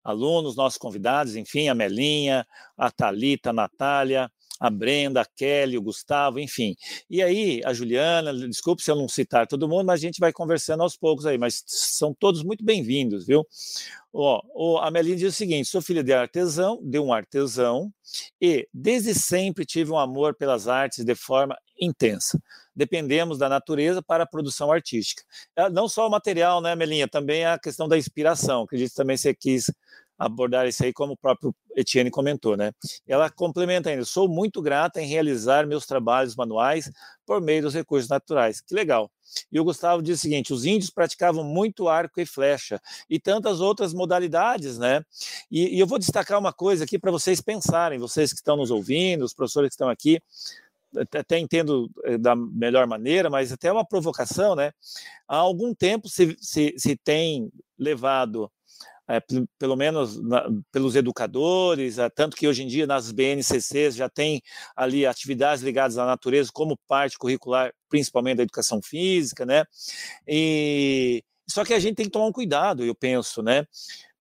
alunos, 0.04 0.56
nossos 0.56 0.78
convidados, 0.78 1.36
enfim, 1.36 1.70
a 1.70 1.76
Melinha, 1.76 2.46
a 2.78 2.90
Talita, 2.90 3.52
a 3.52 3.54
Natália, 3.54 4.32
a 4.62 4.70
Brenda, 4.70 5.22
a 5.22 5.26
Kelly, 5.26 5.76
o 5.76 5.82
Gustavo, 5.82 6.40
enfim. 6.40 6.76
E 7.10 7.24
aí, 7.24 7.62
a 7.66 7.74
Juliana, 7.74 8.32
desculpe 8.48 8.84
se 8.84 8.92
eu 8.92 8.96
não 8.96 9.10
citar 9.10 9.48
todo 9.48 9.68
mundo, 9.68 9.88
mas 9.88 10.00
a 10.00 10.04
gente 10.06 10.20
vai 10.20 10.32
conversando 10.32 10.84
aos 10.84 10.96
poucos 10.96 11.26
aí, 11.26 11.36
mas 11.36 11.64
são 11.66 12.14
todos 12.14 12.44
muito 12.44 12.64
bem-vindos, 12.64 13.26
viu? 13.26 13.44
Ó, 14.14 14.78
a 14.80 14.92
Melinha 14.92 15.16
diz 15.16 15.34
o 15.34 15.36
seguinte: 15.36 15.68
sou 15.68 15.82
filha 15.82 16.04
de 16.04 16.14
artesão, 16.14 16.80
de 16.84 17.00
um 17.00 17.12
artesão, 17.12 17.92
e 18.40 18.68
desde 18.72 19.16
sempre 19.16 19.66
tive 19.66 19.92
um 19.92 19.98
amor 19.98 20.36
pelas 20.36 20.68
artes 20.68 21.04
de 21.04 21.16
forma 21.16 21.58
intensa. 21.80 22.40
Dependemos 22.76 23.40
da 23.40 23.50
natureza 23.50 24.04
para 24.04 24.26
a 24.26 24.28
produção 24.28 24.72
artística. 24.72 25.24
É, 25.56 25.72
não 25.72 25.90
só 25.90 26.08
o 26.08 26.12
material, 26.12 26.62
né, 26.62 26.76
Melinha? 26.76 27.08
Também 27.08 27.46
a 27.46 27.58
questão 27.58 27.88
da 27.88 27.98
inspiração. 27.98 28.64
Acredito 28.64 28.94
também 28.94 29.18
você 29.18 29.34
quis 29.34 29.72
abordar 30.22 30.68
isso 30.68 30.84
aí, 30.84 30.94
como 30.94 31.14
o 31.14 31.18
próprio 31.18 31.54
Etienne 31.76 32.12
comentou, 32.12 32.56
né? 32.56 32.72
Ela 33.08 33.30
complementa 33.30 33.90
ainda: 33.90 34.06
sou 34.06 34.30
muito 34.30 34.62
grata 34.62 35.02
em 35.02 35.08
realizar 35.08 35.66
meus 35.66 35.86
trabalhos 35.86 36.36
manuais 36.36 36.92
por 37.26 37.42
meio 37.42 37.64
dos 37.64 37.74
recursos 37.74 38.08
naturais. 38.08 38.62
Que 38.62 38.76
legal. 38.76 39.10
E 39.52 39.60
o 39.60 39.64
Gustavo 39.64 40.02
diz 40.02 40.20
o 40.20 40.22
seguinte: 40.22 40.54
os 40.54 40.64
índios 40.64 40.92
praticavam 40.92 41.44
muito 41.44 41.90
arco 41.90 42.22
e 42.22 42.26
flecha 42.26 42.80
e 43.10 43.20
tantas 43.20 43.60
outras 43.62 43.94
modalidades, 43.94 44.78
né? 44.78 45.04
E, 45.50 45.76
e 45.76 45.80
eu 45.80 45.88
vou 45.88 45.98
destacar 45.98 46.38
uma 46.38 46.54
coisa 46.54 46.84
aqui 46.84 47.00
para 47.00 47.12
vocês 47.12 47.42
pensarem, 47.42 47.98
vocês 47.98 48.32
que 48.32 48.40
estão 48.40 48.58
nos 48.58 48.70
ouvindo, 48.70 49.26
os 49.26 49.34
professores 49.34 49.70
que 49.70 49.74
estão 49.74 49.90
aqui 49.90 50.22
até 51.18 51.40
entendo 51.40 51.90
eh, 52.04 52.18
da 52.18 52.36
melhor 52.36 52.86
maneira, 52.86 53.30
mas 53.30 53.50
até 53.52 53.72
uma 53.72 53.86
provocação, 53.86 54.56
né? 54.56 54.74
Há 55.26 55.38
algum 55.38 55.74
tempo 55.74 56.10
se, 56.10 56.36
se, 56.42 56.76
se 56.78 56.98
tem 56.98 57.50
levado 57.80 58.52
é, 59.12 59.22
pelo 59.60 59.76
menos 59.76 60.22
na, 60.22 60.48
pelos 60.72 60.96
educadores, 60.96 61.98
é, 61.98 62.10
tanto 62.10 62.38
que 62.38 62.48
hoje 62.48 62.64
em 62.64 62.68
dia 62.68 62.88
nas 62.88 63.12
BNCCs 63.12 63.96
já 63.96 64.08
tem 64.08 64.42
ali 64.76 65.06
atividades 65.06 65.62
ligadas 65.62 65.98
à 65.98 66.06
natureza 66.06 66.50
como 66.54 66.78
parte 66.88 67.18
curricular, 67.18 67.74
principalmente 67.90 68.38
da 68.38 68.44
educação 68.44 68.82
física, 68.82 69.46
né? 69.46 69.66
E 70.26 71.24
só 71.48 71.66
que 71.66 71.74
a 71.74 71.80
gente 71.80 71.96
tem 71.96 72.06
que 72.06 72.12
tomar 72.12 72.28
um 72.28 72.32
cuidado, 72.32 72.86
eu 72.86 72.96
penso, 72.96 73.44
né? 73.44 73.66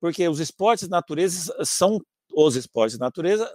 Porque 0.01 0.29
os 0.29 0.41
esportes 0.41 0.87
de 0.87 0.91
natureza 0.91 1.55
são 1.65 2.01
os 2.35 2.57
esportes 2.57 2.97
de 2.97 3.01
natureza 3.01 3.49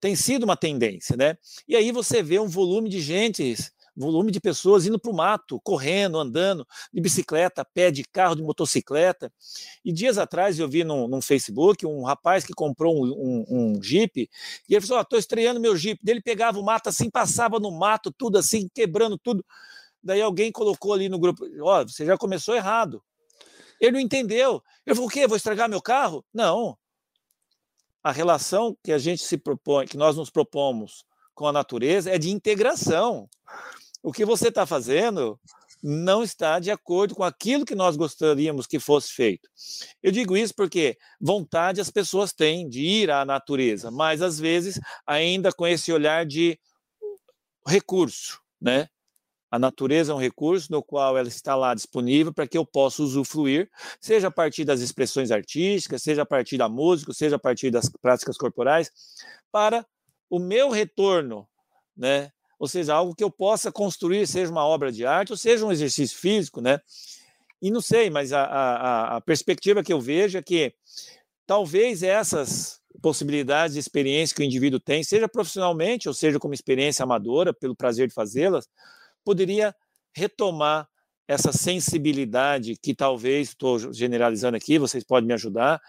tem 0.00 0.14
sido 0.14 0.44
uma 0.44 0.56
tendência, 0.56 1.16
né? 1.16 1.38
E 1.66 1.74
aí 1.74 1.90
você 1.90 2.22
vê 2.22 2.38
um 2.38 2.46
volume 2.46 2.90
de 2.90 3.00
gente 3.00 3.56
volume 3.96 4.32
de 4.32 4.40
pessoas 4.40 4.86
indo 4.86 4.98
para 4.98 5.10
o 5.10 5.14
mato, 5.14 5.60
correndo, 5.62 6.18
andando, 6.18 6.66
de 6.92 7.00
bicicleta, 7.00 7.64
pé, 7.64 7.90
de 7.90 8.02
carro, 8.04 8.34
de 8.34 8.42
motocicleta. 8.42 9.32
E 9.84 9.92
dias 9.92 10.18
atrás 10.18 10.58
eu 10.58 10.68
vi 10.68 10.82
no, 10.84 11.22
Facebook 11.22 11.86
um 11.86 12.02
rapaz 12.02 12.44
que 12.44 12.52
comprou 12.52 13.04
um, 13.04 13.12
um, 13.12 13.44
um 13.76 13.82
Jeep 13.82 14.28
e 14.68 14.74
ele 14.74 14.86
falou: 14.86 15.02
Estou 15.02 15.16
oh, 15.16 15.20
estreando 15.20 15.60
meu 15.60 15.76
Jeep. 15.76 16.00
Ele 16.06 16.20
pegava 16.20 16.58
o 16.58 16.64
mato 16.64 16.88
assim, 16.88 17.08
passava 17.08 17.60
no 17.60 17.70
mato, 17.70 18.12
tudo 18.12 18.38
assim, 18.38 18.68
quebrando 18.74 19.16
tudo. 19.16 19.44
Daí 20.02 20.20
alguém 20.20 20.50
colocou 20.50 20.92
ali 20.92 21.08
no 21.08 21.18
grupo: 21.18 21.44
Ó, 21.62 21.80
oh, 21.80 21.88
você 21.88 22.04
já 22.04 22.16
começou 22.18 22.54
errado. 22.54 23.02
Ele 23.80 23.92
não 23.92 24.00
entendeu. 24.00 24.62
Eu 24.84 24.94
falei: 24.94 25.08
O 25.08 25.10
quê? 25.10 25.26
Vou 25.26 25.36
estragar 25.36 25.68
meu 25.68 25.80
carro? 25.80 26.24
Não. 26.32 26.76
A 28.02 28.12
relação 28.12 28.76
que 28.82 28.92
a 28.92 28.98
gente 28.98 29.22
se 29.22 29.38
propõe, 29.38 29.86
que 29.86 29.96
nós 29.96 30.14
nos 30.16 30.28
propomos 30.28 31.04
com 31.34 31.46
a 31.46 31.52
natureza 31.52 32.10
é 32.10 32.18
de 32.18 32.30
integração 32.30 33.28
o 34.04 34.12
que 34.12 34.24
você 34.26 34.48
está 34.48 34.66
fazendo 34.66 35.40
não 35.82 36.22
está 36.22 36.58
de 36.58 36.70
acordo 36.70 37.14
com 37.14 37.24
aquilo 37.24 37.64
que 37.64 37.74
nós 37.74 37.96
gostaríamos 37.96 38.66
que 38.66 38.78
fosse 38.78 39.10
feito. 39.12 39.48
Eu 40.02 40.12
digo 40.12 40.36
isso 40.36 40.54
porque 40.54 40.98
vontade 41.18 41.80
as 41.80 41.90
pessoas 41.90 42.30
têm 42.30 42.68
de 42.68 42.82
ir 42.82 43.10
à 43.10 43.24
natureza, 43.24 43.90
mas 43.90 44.20
às 44.20 44.38
vezes 44.38 44.78
ainda 45.06 45.50
com 45.52 45.66
esse 45.66 45.90
olhar 45.90 46.26
de 46.26 46.58
recurso, 47.66 48.40
né? 48.60 48.88
A 49.50 49.58
natureza 49.58 50.12
é 50.12 50.14
um 50.14 50.18
recurso 50.18 50.70
no 50.70 50.82
qual 50.82 51.16
ela 51.16 51.28
está 51.28 51.54
lá 51.54 51.74
disponível 51.74 52.32
para 52.32 52.46
que 52.46 52.58
eu 52.58 52.66
possa 52.66 53.02
usufruir, 53.02 53.70
seja 54.00 54.28
a 54.28 54.30
partir 54.30 54.66
das 54.66 54.80
expressões 54.80 55.30
artísticas, 55.30 56.02
seja 56.02 56.22
a 56.22 56.26
partir 56.26 56.58
da 56.58 56.68
música, 56.68 57.14
seja 57.14 57.36
a 57.36 57.38
partir 57.38 57.70
das 57.70 57.88
práticas 58.02 58.36
corporais, 58.36 58.90
para 59.50 59.86
o 60.28 60.38
meu 60.38 60.68
retorno, 60.70 61.48
né? 61.96 62.30
Ou 62.58 62.68
seja, 62.68 62.94
algo 62.94 63.14
que 63.14 63.24
eu 63.24 63.30
possa 63.30 63.72
construir, 63.72 64.26
seja 64.26 64.50
uma 64.50 64.64
obra 64.64 64.92
de 64.92 65.04
arte, 65.04 65.32
ou 65.32 65.36
seja 65.36 65.64
um 65.64 65.72
exercício 65.72 66.16
físico, 66.18 66.60
né? 66.60 66.80
E 67.60 67.70
não 67.70 67.80
sei, 67.80 68.10
mas 68.10 68.32
a, 68.32 68.44
a, 68.44 69.16
a 69.16 69.20
perspectiva 69.20 69.82
que 69.82 69.92
eu 69.92 70.00
vejo 70.00 70.36
é 70.36 70.42
que 70.42 70.74
talvez 71.46 72.02
essas 72.02 72.80
possibilidades 73.00 73.74
de 73.74 73.80
experiência 73.80 74.34
que 74.34 74.42
o 74.42 74.44
indivíduo 74.44 74.80
tem, 74.80 75.02
seja 75.02 75.28
profissionalmente 75.28 76.08
ou 76.08 76.14
seja 76.14 76.38
como 76.38 76.54
experiência 76.54 77.02
amadora, 77.02 77.52
pelo 77.52 77.76
prazer 77.76 78.08
de 78.08 78.14
fazê-las, 78.14 78.68
poderia 79.24 79.74
retomar 80.14 80.88
essa 81.26 81.52
sensibilidade 81.52 82.76
que 82.76 82.94
talvez, 82.94 83.48
estou 83.48 83.92
generalizando 83.92 84.56
aqui, 84.56 84.78
vocês 84.78 85.02
podem 85.02 85.26
me 85.26 85.34
ajudar, 85.34 85.80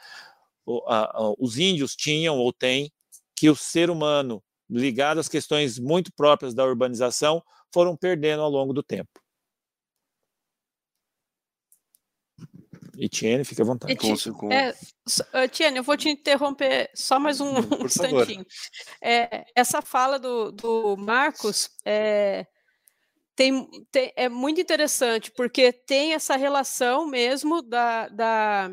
os 1.37 1.57
índios 1.57 1.95
tinham 1.95 2.37
ou 2.37 2.51
têm, 2.51 2.91
que 3.35 3.49
o 3.49 3.55
ser 3.55 3.89
humano 3.89 4.41
ligado 4.69 5.19
às 5.19 5.29
questões 5.29 5.79
muito 5.79 6.11
próprias 6.13 6.53
da 6.53 6.65
urbanização, 6.65 7.43
foram 7.73 7.95
perdendo 7.95 8.41
ao 8.41 8.49
longo 8.49 8.73
do 8.73 8.83
tempo. 8.83 9.21
Etienne, 12.97 13.43
fica 13.43 13.61
à 13.61 13.65
vontade. 13.65 13.91
Etienne, 13.91 14.17
é, 14.51 15.43
Etienne, 15.43 15.77
eu 15.77 15.83
vou 15.83 15.97
te 15.97 16.09
interromper 16.09 16.89
só 16.95 17.19
mais 17.19 17.41
um, 17.41 17.55
um 17.57 17.85
instantinho. 17.85 18.45
É, 19.01 19.45
essa 19.53 19.81
fala 19.81 20.17
do, 20.17 20.51
do 20.51 20.95
Marcos 20.97 21.69
é, 21.83 22.47
tem, 23.35 23.67
tem, 23.91 24.13
é 24.15 24.29
muito 24.29 24.61
interessante, 24.61 25.31
porque 25.31 25.73
tem 25.73 26.13
essa 26.13 26.37
relação 26.37 27.05
mesmo 27.05 27.61
da, 27.61 28.07
da, 28.07 28.71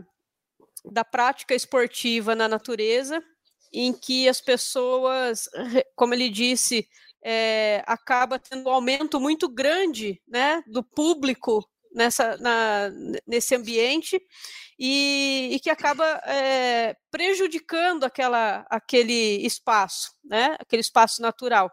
da 0.85 1.05
prática 1.05 1.55
esportiva 1.55 2.35
na 2.35 2.49
natureza 2.49 3.23
em 3.73 3.93
que 3.93 4.29
as 4.29 4.41
pessoas, 4.41 5.49
como 5.97 6.15
ele 6.15 6.29
disse, 6.29 6.87
é, 7.25 7.83
acaba 7.87 8.39
tendo 8.39 8.69
um 8.69 8.73
aumento 8.73 9.21
muito 9.21 9.49
grande 9.49 10.21
né, 10.27 10.63
do 10.67 10.83
público 10.83 11.67
nessa, 11.95 12.37
na, 12.39 12.91
nesse 13.27 13.55
ambiente 13.55 14.21
e, 14.79 15.51
e 15.53 15.61
que 15.61 15.71
acaba 15.71 16.05
é, 16.27 16.97
prejudicando 17.11 18.05
aquela, 18.05 18.67
aquele 18.69 19.45
espaço, 19.47 20.11
né, 20.25 20.57
aquele 20.59 20.81
espaço 20.81 21.23
natural. 21.23 21.71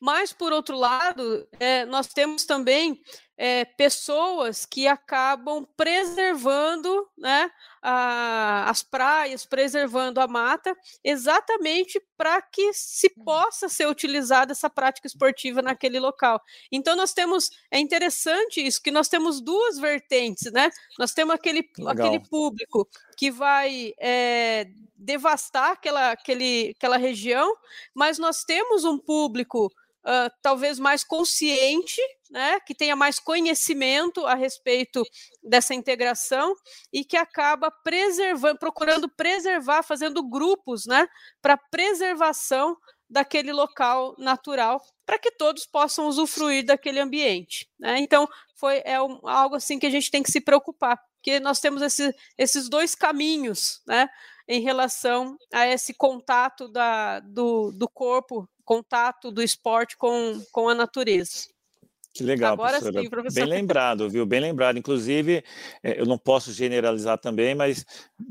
Mas, 0.00 0.32
por 0.32 0.52
outro 0.52 0.76
lado, 0.76 1.46
é, 1.58 1.84
nós 1.84 2.06
temos 2.08 2.44
também 2.44 3.00
é, 3.38 3.64
pessoas 3.64 4.66
que 4.66 4.88
acabam 4.88 5.64
preservando 5.76 7.08
né, 7.16 7.48
a, 7.80 8.68
as 8.68 8.82
praias, 8.82 9.46
preservando 9.46 10.20
a 10.20 10.26
mata, 10.26 10.76
exatamente 11.04 12.00
para 12.16 12.42
que 12.42 12.72
se 12.72 13.12
uhum. 13.16 13.24
possa 13.24 13.68
ser 13.68 13.86
utilizada 13.86 14.50
essa 14.50 14.68
prática 14.68 15.06
esportiva 15.06 15.62
naquele 15.62 16.00
local. 16.00 16.40
Então, 16.70 16.96
nós 16.96 17.12
temos, 17.12 17.50
é 17.70 17.78
interessante 17.78 18.60
isso, 18.60 18.82
que 18.82 18.90
nós 18.90 19.08
temos 19.08 19.40
duas 19.40 19.78
vertentes, 19.78 20.50
né? 20.52 20.70
Nós 20.98 21.12
temos 21.12 21.34
aquele, 21.34 21.68
aquele 21.86 22.18
público 22.20 22.88
que 23.16 23.30
vai 23.30 23.94
é, 24.00 24.66
devastar 24.96 25.72
aquela, 25.72 26.10
aquele, 26.10 26.74
aquela 26.76 26.96
região, 26.96 27.54
mas 27.94 28.18
nós 28.18 28.42
temos 28.42 28.84
um 28.84 28.98
público 28.98 29.70
uh, 30.04 30.30
talvez 30.42 30.78
mais 30.78 31.04
consciente, 31.04 32.00
né, 32.30 32.60
que 32.60 32.74
tenha 32.74 32.94
mais 32.94 33.18
conhecimento 33.18 34.26
a 34.26 34.34
respeito 34.34 35.02
dessa 35.42 35.74
integração 35.74 36.54
e 36.92 37.04
que 37.04 37.16
acaba 37.16 37.70
preservando, 37.70 38.58
procurando 38.58 39.08
preservar, 39.08 39.82
fazendo 39.82 40.22
grupos, 40.28 40.86
né, 40.86 41.08
para 41.40 41.56
preservação 41.56 42.76
daquele 43.08 43.52
local 43.52 44.14
natural, 44.18 44.82
para 45.06 45.18
que 45.18 45.30
todos 45.30 45.64
possam 45.64 46.06
usufruir 46.06 46.66
daquele 46.66 47.00
ambiente. 47.00 47.66
Né? 47.78 47.98
Então, 48.00 48.28
foi 48.54 48.82
é 48.84 49.00
um, 49.00 49.18
algo 49.26 49.56
assim 49.56 49.78
que 49.78 49.86
a 49.86 49.90
gente 49.90 50.10
tem 50.10 50.22
que 50.22 50.30
se 50.30 50.40
preocupar, 50.40 51.00
porque 51.14 51.40
nós 51.40 51.60
temos 51.60 51.80
esse, 51.80 52.14
esses 52.36 52.68
dois 52.68 52.94
caminhos, 52.94 53.80
né, 53.86 54.08
em 54.46 54.60
relação 54.60 55.36
a 55.52 55.66
esse 55.66 55.94
contato 55.94 56.68
da, 56.68 57.20
do, 57.20 57.72
do 57.72 57.88
corpo, 57.88 58.48
contato 58.68 59.30
do 59.30 59.42
esporte 59.42 59.96
com, 59.96 60.42
com 60.52 60.68
a 60.68 60.74
natureza. 60.74 61.48
Que 62.12 62.22
legal, 62.22 62.52
Agora 62.52 62.72
professora. 62.72 63.02
Sim, 63.02 63.08
professor. 63.08 63.40
Bem 63.40 63.48
lembrado, 63.48 64.10
viu? 64.10 64.26
Bem 64.26 64.40
lembrado. 64.40 64.78
Inclusive, 64.78 65.42
é, 65.82 65.98
eu 65.98 66.04
não 66.04 66.18
posso 66.18 66.52
generalizar 66.52 67.16
também, 67.16 67.54
mas 67.54 67.86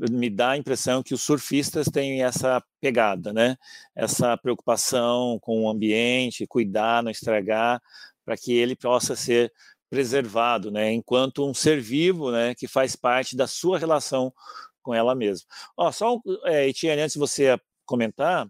me 0.08 0.30
dá 0.30 0.50
a 0.50 0.56
impressão 0.56 1.02
que 1.02 1.12
os 1.12 1.22
surfistas 1.22 1.88
têm 1.88 2.22
essa 2.22 2.62
pegada, 2.80 3.32
né? 3.32 3.56
Essa 3.96 4.36
preocupação 4.36 5.40
com 5.40 5.64
o 5.64 5.68
ambiente, 5.68 6.46
cuidar, 6.46 7.02
não 7.02 7.10
estragar, 7.10 7.82
para 8.24 8.36
que 8.36 8.52
ele 8.52 8.76
possa 8.76 9.16
ser 9.16 9.52
preservado, 9.90 10.70
né? 10.70 10.92
Enquanto 10.92 11.44
um 11.44 11.52
ser 11.54 11.80
vivo, 11.80 12.30
né? 12.30 12.54
Que 12.54 12.68
faz 12.68 12.94
parte 12.94 13.36
da 13.36 13.48
sua 13.48 13.76
relação 13.76 14.32
com 14.82 14.94
ela 14.94 15.16
mesma. 15.16 15.48
Ó, 15.76 15.90
só, 15.90 16.20
é, 16.44 16.68
Etienne, 16.68 17.02
antes 17.02 17.14
de 17.14 17.18
você 17.18 17.58
comentar, 17.84 18.46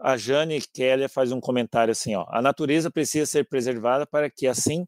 a 0.00 0.16
Jane 0.16 0.60
Keller 0.72 1.08
faz 1.08 1.30
um 1.32 1.40
comentário 1.40 1.92
assim: 1.92 2.14
ó, 2.14 2.26
a 2.28 2.40
natureza 2.40 2.90
precisa 2.90 3.26
ser 3.26 3.48
preservada 3.48 4.06
para 4.06 4.30
que 4.30 4.46
assim 4.46 4.86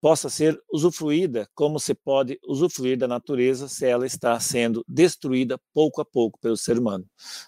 possa 0.00 0.28
ser 0.28 0.58
usufruída 0.72 1.48
como 1.54 1.80
se 1.80 1.94
pode 1.94 2.38
usufruir 2.46 2.96
da 2.96 3.08
natureza 3.08 3.68
se 3.68 3.86
ela 3.86 4.06
está 4.06 4.38
sendo 4.38 4.84
destruída 4.86 5.58
pouco 5.74 6.00
a 6.00 6.04
pouco 6.04 6.38
pelo 6.38 6.56
ser 6.56 6.78
humano. 6.78 7.04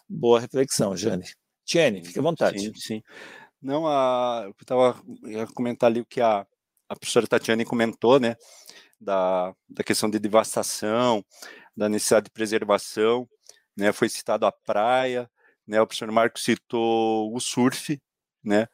Boa 0.08 0.40
reflexão, 0.40 0.96
Jane. 0.96 1.24
Tiene, 1.64 2.04
fique 2.04 2.18
à 2.18 2.22
vontade. 2.22 2.58
Sim, 2.58 2.72
sim. 2.74 3.02
Não, 3.60 3.86
a, 3.86 4.44
eu 4.46 4.54
estava 4.60 5.00
ia 5.24 5.46
comentar 5.48 5.90
ali 5.90 6.00
o 6.00 6.06
que 6.06 6.20
a, 6.20 6.46
a 6.88 6.96
professora 6.96 7.26
Tatiane 7.26 7.64
comentou, 7.64 8.18
né, 8.18 8.36
da, 9.00 9.54
da 9.68 9.84
questão 9.84 10.08
de 10.08 10.18
devastação, 10.18 11.24
da 11.76 11.88
necessidade 11.88 12.24
de 12.24 12.30
preservação, 12.30 13.28
né, 13.76 13.92
foi 13.92 14.08
citado 14.08 14.46
a 14.46 14.52
praia, 14.52 15.30
né? 15.68 15.80
O 15.80 15.86
professor 15.86 16.10
Marco 16.10 16.40
citou 16.40 17.32
o 17.34 17.38
surf, 17.38 18.00
né? 18.42 18.66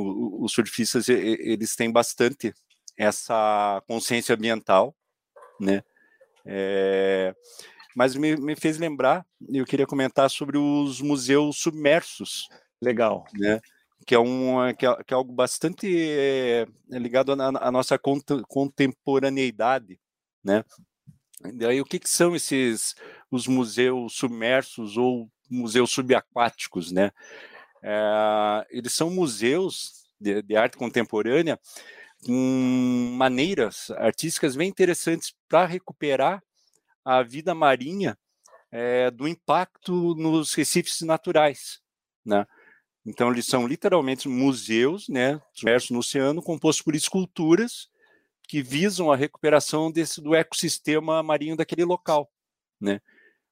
os 0.00 0.52
surfistas 0.52 1.08
eles 1.08 1.74
têm 1.74 1.90
bastante 1.90 2.54
essa 2.96 3.82
consciência 3.86 4.34
ambiental, 4.34 4.94
né? 5.60 5.82
É, 6.46 7.34
mas 7.94 8.14
me, 8.14 8.36
me, 8.36 8.54
fez 8.56 8.78
lembrar, 8.78 9.26
eu 9.48 9.64
queria 9.64 9.86
comentar 9.86 10.30
sobre 10.30 10.56
os 10.56 11.00
museus 11.00 11.58
submersos. 11.58 12.48
Legal. 12.80 13.24
Né? 13.34 13.60
Que 14.06 14.14
é, 14.14 14.18
um, 14.18 14.72
que 14.74 14.86
é, 14.86 15.04
que 15.04 15.12
é 15.12 15.16
algo 15.16 15.32
bastante 15.32 15.86
é, 15.86 16.64
ligado 16.90 17.32
à, 17.32 17.70
nossa 17.70 17.98
contemporaneidade, 18.48 19.98
né? 20.42 20.64
Daí, 21.54 21.80
o 21.80 21.84
que, 21.84 21.98
que 21.98 22.08
são 22.08 22.34
esses 22.34 22.94
os 23.30 23.46
museus 23.46 24.14
submersos 24.14 24.96
ou 24.96 25.30
museus 25.48 25.90
subaquáticos, 25.90 26.92
né? 26.92 27.10
É, 27.82 28.66
eles 28.70 28.92
são 28.92 29.10
museus 29.10 30.08
de, 30.20 30.42
de, 30.42 30.56
arte 30.56 30.76
contemporânea 30.76 31.58
com 32.24 33.14
maneiras 33.16 33.90
artísticas 33.92 34.56
bem 34.56 34.68
interessantes 34.68 35.34
para 35.48 35.66
recuperar 35.66 36.42
a 37.04 37.22
vida 37.22 37.54
marinha 37.54 38.18
é, 38.70 39.10
do 39.10 39.28
impacto 39.28 40.14
nos 40.16 40.54
recifes 40.54 41.00
naturais, 41.02 41.80
né? 42.24 42.46
Então 43.06 43.30
eles 43.30 43.46
são 43.46 43.66
literalmente 43.66 44.28
museus, 44.28 45.08
né, 45.08 45.40
submersos 45.54 45.90
no 45.90 46.00
oceano, 46.00 46.42
compostos 46.42 46.84
por 46.84 46.94
esculturas 46.94 47.88
que 48.46 48.62
visam 48.62 49.10
a 49.10 49.16
recuperação 49.16 49.90
desse 49.90 50.20
do 50.20 50.34
ecossistema 50.34 51.22
marinho 51.22 51.56
daquele 51.56 51.84
local, 51.84 52.30
né? 52.80 53.00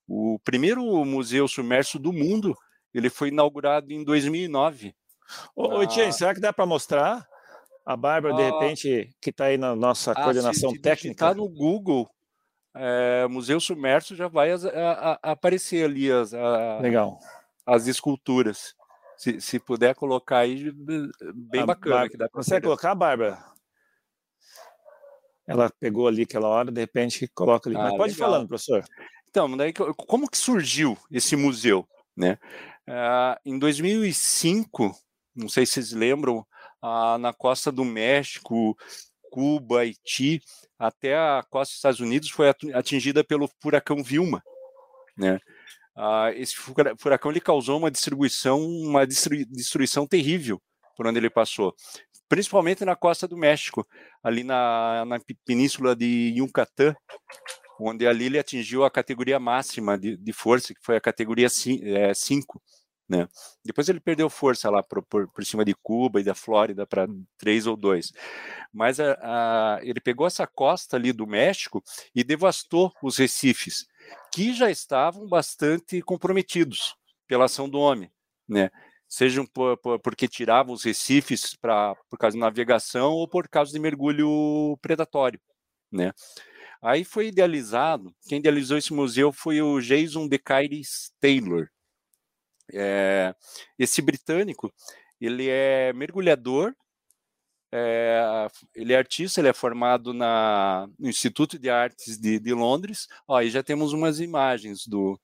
O 0.09 0.39
primeiro 0.45 0.83
museu 1.05 1.49
submerso 1.49 1.99
do 1.99 2.13
mundo, 2.13 2.57
ele 2.95 3.11
foi 3.11 3.29
inaugurado 3.29 3.93
em 3.93 4.05
2009. 4.05 4.95
Ô, 5.55 5.79
na... 5.79 5.87
Tia, 5.87 6.11
será 6.13 6.35
que 6.35 6.41
dá 6.41 6.53
para 6.53 6.67
mostrar? 6.67 7.27
A 7.85 7.97
Bárbara, 7.97 8.35
ah, 8.35 8.37
de 8.37 8.43
repente, 8.43 9.17
que 9.21 9.31
está 9.31 9.45
aí 9.45 9.57
na 9.57 9.77
nossa 9.77 10.13
ah, 10.13 10.15
coordenação 10.15 10.71
se, 10.71 10.77
se 10.77 10.83
técnica. 10.83 11.27
Está 11.27 11.35
no 11.35 11.49
Google, 11.49 12.11
é, 12.75 13.27
Museu 13.29 13.61
Submerso, 13.61 14.17
já 14.17 14.27
vai 14.27 14.51
a, 14.51 14.57
a, 14.57 15.19
a 15.23 15.31
aparecer 15.33 15.85
ali 15.85 16.11
as, 16.11 16.33
Legal. 16.81 17.19
as 17.65 17.87
esculturas. 17.87 18.75
Se, 19.17 19.41
se 19.41 19.59
puder 19.59 19.95
colocar 19.95 20.39
aí, 20.39 20.71
bem 20.73 21.63
a 21.63 21.67
bacana. 21.67 21.97
Bar... 21.97 22.11
Que 22.11 22.17
dá 22.17 22.29
Consegue 22.29 22.65
colocar, 22.65 22.95
Bárbara? 22.95 23.39
Ela 25.47 25.71
pegou 25.79 26.09
ali 26.09 26.23
aquela 26.23 26.49
hora, 26.49 26.73
de 26.73 26.81
repente 26.81 27.29
coloca 27.29 27.71
ali. 27.71 27.79
Ah, 27.79 27.85
Mas 27.85 27.97
pode 27.97 28.13
ir 28.13 28.17
falando, 28.17 28.49
professor. 28.49 28.85
Então, 29.37 29.55
daí, 29.55 29.71
como 29.71 30.31
que 30.31 30.39
surgiu 30.39 30.97
esse 31.11 31.37
museu? 31.37 31.87
Né? 32.17 32.39
Uh, 32.89 33.39
em 33.45 33.59
2005, 33.59 34.97
não 35.35 35.47
sei 35.47 35.67
se 35.67 35.75
vocês 35.75 35.93
lembram, 35.93 36.39
uh, 36.83 37.19
na 37.19 37.35
costa 37.35 37.71
do 37.71 37.85
México, 37.85 38.75
Cuba, 39.31 39.81
Haiti, 39.81 40.41
até 40.79 41.15
a 41.15 41.45
costa 41.51 41.71
dos 41.71 41.77
Estados 41.77 42.01
Unidos 42.01 42.31
foi 42.31 42.49
atingida 42.73 43.23
pelo 43.23 43.47
furacão 43.61 44.03
Vilma. 44.03 44.43
Né? 45.15 45.39
Uh, 45.95 46.33
esse 46.37 46.57
furacão 46.99 47.31
ele 47.31 47.39
causou 47.39 47.77
uma 47.77 47.91
distribuição, 47.91 48.59
uma 48.67 49.07
destruição 49.07 50.07
terrível 50.07 50.59
por 50.97 51.07
onde 51.07 51.19
ele 51.19 51.29
passou, 51.29 51.75
principalmente 52.27 52.87
na 52.87 52.97
costa 52.97 53.29
do 53.29 53.37
México, 53.37 53.87
ali 54.25 54.43
na, 54.43 55.05
na 55.05 55.21
península 55.45 55.95
de 55.95 56.33
Yucatán, 56.39 56.97
onde 57.81 58.07
ali 58.07 58.27
ele 58.27 58.39
atingiu 58.39 58.85
a 58.85 58.91
categoria 58.91 59.39
máxima 59.39 59.99
de, 59.99 60.17
de 60.17 60.33
força, 60.33 60.75
que 60.75 60.81
foi 60.83 60.97
a 60.97 61.01
categoria 61.01 61.49
5. 61.49 61.83
É, 61.85 62.15
né? 63.09 63.29
Depois 63.65 63.89
ele 63.89 64.01
perdeu 64.01 64.29
força 64.29 64.69
lá 64.69 64.83
por, 64.83 65.03
por, 65.05 65.29
por 65.29 65.45
cima 65.45 65.65
de 65.65 65.75
Cuba 65.75 66.21
e 66.21 66.25
da 66.25 66.35
Flórida 66.35 66.87
para 66.87 67.07
3 67.39 67.67
ou 67.67 67.77
2. 67.77 68.13
Mas 68.73 68.99
a, 68.99 69.17
a, 69.23 69.79
ele 69.83 70.01
pegou 70.01 70.27
essa 70.27 70.47
costa 70.47 70.97
ali 70.97 71.13
do 71.13 71.27
México 71.27 71.83
e 72.15 72.25
devastou 72.25 72.93
os 73.03 73.17
recifes, 73.17 73.87
que 74.33 74.53
já 74.53 74.71
estavam 74.71 75.29
bastante 75.29 76.03
comprometidos 76.03 76.97
pela 77.29 77.45
ação 77.45 77.69
do 77.69 77.79
homem. 77.79 78.11
Né? 78.49 78.71
Sejam 79.09 79.47
por, 79.47 79.79
porque 80.03 80.27
tiravam 80.27 80.75
os 80.75 80.83
recifes 80.83 81.55
pra, 81.55 81.95
por 82.11 82.19
causa 82.19 82.35
de 82.35 82.41
navegação 82.41 83.13
ou 83.13 83.29
por 83.29 83.49
causa 83.49 83.73
de 83.73 83.79
mergulho 83.79 84.77
predatório. 84.83 85.41
Né? 85.93 86.13
Aí 86.87 87.03
foi 87.03 87.27
idealizado, 87.27 88.15
quem 88.29 88.39
idealizou 88.39 88.79
esse 88.79 88.95
museu 88.95 89.33
foi 89.33 89.61
o 89.61 89.81
Jason 89.81 90.29
Decaires 90.29 91.11
Taylor. 91.19 91.69
É, 92.73 93.35
esse 93.77 94.01
britânico, 94.01 94.73
ele 95.21 95.49
é 95.49 95.93
mergulhador, 95.93 96.77
é, 97.73 98.47
ele 98.73 98.93
é 98.93 98.99
artista, 98.99 99.41
ele 99.41 99.49
é 99.49 99.53
formado 99.53 100.15
na, 100.15 100.89
no 100.97 101.09
Instituto 101.09 101.59
de 101.59 101.69
Artes 101.69 102.19
de, 102.19 102.39
de 102.39 102.55
Londres. 102.55 103.09
Ó, 103.27 103.35
aí 103.35 103.51
já 103.51 103.65
temos 103.65 103.93
umas 103.93 104.21
imagens 104.21 104.87
do, 104.87 105.21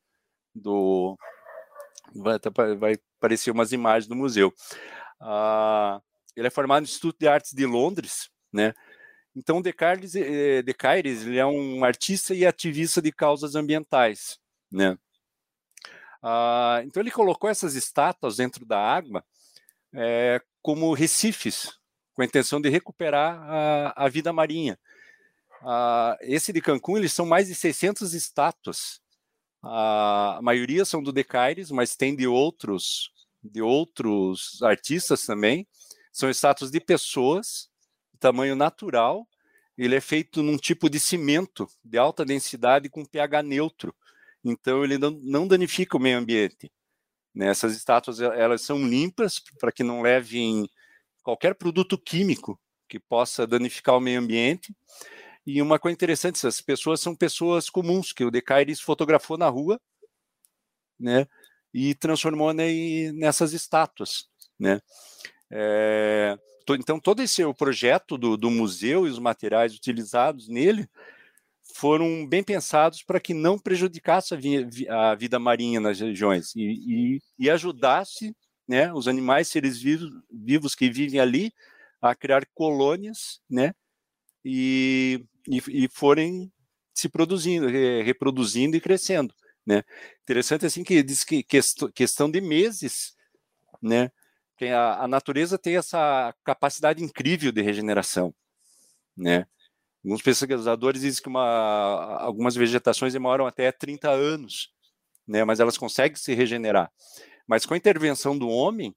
do 0.52 1.16
vai, 2.12 2.40
vai 2.74 2.98
aparecer 3.18 3.52
umas 3.52 3.70
imagens 3.70 4.08
do 4.08 4.16
museu. 4.16 4.52
Ah, 5.20 6.00
ele 6.34 6.48
é 6.48 6.50
formado 6.50 6.82
no 6.82 6.88
Instituto 6.88 7.20
de 7.20 7.28
Artes 7.28 7.52
de 7.52 7.66
Londres, 7.66 8.28
né? 8.52 8.74
Então, 9.34 9.62
Descartes, 9.62 10.14
eh, 10.14 10.62
Descartes 10.62 11.26
ele 11.26 11.38
é 11.38 11.46
um 11.46 11.84
artista 11.84 12.34
e 12.34 12.44
ativista 12.44 13.00
de 13.00 13.10
causas 13.10 13.54
ambientais, 13.54 14.38
né? 14.70 14.98
Ah, 16.22 16.82
então, 16.84 17.02
ele 17.02 17.10
colocou 17.10 17.50
essas 17.50 17.74
estátuas 17.74 18.36
dentro 18.36 18.64
da 18.64 18.78
água 18.78 19.24
é, 19.92 20.40
como 20.62 20.94
recifes, 20.94 21.78
com 22.14 22.22
a 22.22 22.24
intenção 22.24 22.60
de 22.60 22.68
recuperar 22.68 23.40
a, 23.42 24.04
a 24.04 24.08
vida 24.08 24.32
marinha. 24.32 24.78
Ah, 25.62 26.16
esse 26.20 26.52
de 26.52 26.60
Cancún, 26.60 26.98
eles 26.98 27.12
são 27.12 27.26
mais 27.26 27.48
de 27.48 27.54
600 27.54 28.14
estátuas. 28.14 29.00
Ah, 29.62 30.36
a 30.38 30.42
maioria 30.42 30.84
são 30.84 31.02
do 31.02 31.12
Descartes, 31.12 31.70
mas 31.70 31.96
tem 31.96 32.14
de 32.14 32.26
outros, 32.26 33.10
de 33.42 33.62
outros 33.62 34.62
artistas 34.62 35.24
também. 35.24 35.66
São 36.12 36.28
estátuas 36.30 36.70
de 36.70 36.80
pessoas 36.80 37.71
tamanho 38.22 38.54
natural, 38.54 39.26
ele 39.76 39.96
é 39.96 40.00
feito 40.00 40.42
num 40.42 40.56
tipo 40.56 40.88
de 40.88 41.00
cimento 41.00 41.66
de 41.84 41.98
alta 41.98 42.24
densidade 42.24 42.88
com 42.88 43.04
pH 43.04 43.42
neutro. 43.42 43.94
Então 44.44 44.84
ele 44.84 44.96
não, 44.96 45.10
não 45.10 45.48
danifica 45.48 45.96
o 45.96 46.00
meio 46.00 46.18
ambiente. 46.18 46.70
Né? 47.34 47.48
Essas 47.48 47.74
estátuas 47.74 48.20
elas 48.20 48.62
são 48.62 48.86
limpas 48.86 49.40
para 49.58 49.72
que 49.72 49.82
não 49.82 50.02
levem 50.02 50.68
qualquer 51.22 51.54
produto 51.54 51.98
químico 51.98 52.58
que 52.88 53.00
possa 53.00 53.46
danificar 53.46 53.96
o 53.96 54.00
meio 54.00 54.20
ambiente. 54.20 54.74
E 55.44 55.60
uma 55.60 55.78
coisa 55.78 55.94
interessante, 55.94 56.36
essas 56.36 56.60
pessoas 56.60 57.00
são 57.00 57.16
pessoas 57.16 57.68
comuns 57.68 58.12
que 58.12 58.24
o 58.24 58.30
Decaires 58.30 58.80
fotografou 58.80 59.36
na 59.36 59.48
rua, 59.48 59.80
né? 61.00 61.26
E 61.74 61.94
transformou 61.94 62.52
né, 62.52 63.10
nessas 63.12 63.52
estátuas, 63.52 64.28
né? 64.58 64.80
É, 65.50 66.38
então, 66.70 67.00
todo 67.00 67.22
esse 67.22 67.44
o 67.44 67.54
projeto 67.54 68.16
do, 68.16 68.36
do 68.36 68.50
museu 68.50 69.06
e 69.06 69.10
os 69.10 69.18
materiais 69.18 69.74
utilizados 69.74 70.48
nele 70.48 70.88
foram 71.74 72.26
bem 72.26 72.42
pensados 72.42 73.02
para 73.02 73.20
que 73.20 73.32
não 73.32 73.58
prejudicasse 73.58 74.34
a, 74.34 74.36
vi, 74.36 74.88
a, 74.88 75.14
vida 75.14 75.38
marinha 75.38 75.80
nas 75.80 75.98
regiões 75.98 76.54
e, 76.54 76.62
e, 76.62 77.22
e 77.38 77.50
ajudasse 77.50 78.36
né, 78.68 78.92
os 78.92 79.08
animais, 79.08 79.48
seres 79.48 79.80
vivos, 79.80 80.10
vivos 80.30 80.74
que 80.74 80.90
vivem 80.90 81.20
ali, 81.20 81.52
a 82.00 82.14
criar 82.14 82.46
colônias, 82.54 83.40
né, 83.48 83.74
e, 84.44 85.24
e, 85.48 85.84
e 85.84 85.88
forem 85.88 86.52
se 86.94 87.08
produzindo, 87.08 87.66
reproduzindo 87.68 88.76
e 88.76 88.80
crescendo, 88.80 89.34
né. 89.64 89.82
Interessante 90.22 90.66
assim 90.66 90.84
que 90.84 91.02
diz 91.02 91.24
que 91.24 91.44
questão 91.94 92.30
de 92.30 92.40
meses, 92.40 93.14
né, 93.80 94.10
a, 94.70 95.02
a 95.02 95.08
natureza 95.08 95.58
tem 95.58 95.76
essa 95.76 96.34
capacidade 96.44 97.02
incrível 97.02 97.50
de 97.50 97.62
regeneração, 97.62 98.34
né. 99.16 99.46
Alguns 100.04 100.20
pesquisadores 100.20 101.02
dizem 101.02 101.22
que 101.22 101.28
uma, 101.28 102.18
algumas 102.18 102.56
vegetações 102.56 103.12
demoram 103.12 103.46
até 103.46 103.70
30 103.70 104.10
anos, 104.10 104.72
né, 105.26 105.44
mas 105.44 105.60
elas 105.60 105.78
conseguem 105.78 106.16
se 106.16 106.34
regenerar. 106.34 106.90
Mas 107.46 107.64
com 107.64 107.74
a 107.74 107.76
intervenção 107.76 108.36
do 108.36 108.48
homem, 108.48 108.94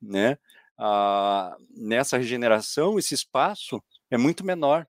né, 0.00 0.38
a, 0.78 1.56
nessa 1.76 2.16
regeneração, 2.16 2.98
esse 2.98 3.14
espaço 3.14 3.82
é 4.10 4.16
muito 4.16 4.44
menor, 4.44 4.86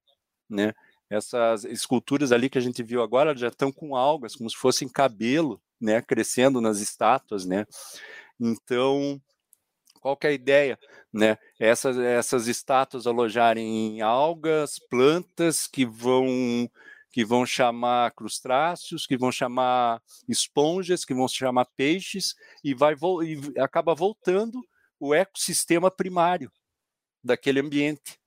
né? 0.49 0.73
Essas 1.09 1.65
esculturas 1.65 2.31
ali 2.31 2.49
que 2.49 2.57
a 2.57 2.61
gente 2.61 2.81
viu 2.81 3.01
agora 3.01 3.35
já 3.35 3.49
estão 3.49 3.69
com 3.71 3.97
algas, 3.97 4.35
como 4.35 4.49
se 4.49 4.55
fossem 4.55 4.87
cabelo, 4.87 5.61
né, 5.79 6.01
crescendo 6.01 6.61
nas 6.61 6.79
estátuas, 6.79 7.45
né? 7.45 7.65
Então, 8.39 9.21
qual 10.01 10.17
é 10.23 10.27
a 10.27 10.31
ideia? 10.31 10.79
Né? 11.13 11.37
Essas, 11.59 11.97
essas 11.97 12.47
estátuas 12.47 13.05
alojarem 13.05 13.95
em 13.95 14.01
algas, 14.01 14.79
plantas 14.89 15.67
que 15.67 15.85
vão 15.85 16.69
que 17.13 17.25
vão 17.25 17.45
chamar 17.45 18.11
crustáceos, 18.11 19.05
que 19.05 19.17
vão 19.17 19.33
chamar 19.33 20.01
esponjas, 20.29 21.03
que 21.03 21.13
vão 21.13 21.27
chamar 21.27 21.65
peixes, 21.75 22.33
e 22.63 22.73
vai 22.73 22.95
e 23.25 23.59
acaba 23.59 23.93
voltando 23.93 24.65
o 24.97 25.13
ecossistema 25.13 25.91
primário 25.91 26.49
daquele 27.21 27.59
ambiente. 27.59 28.17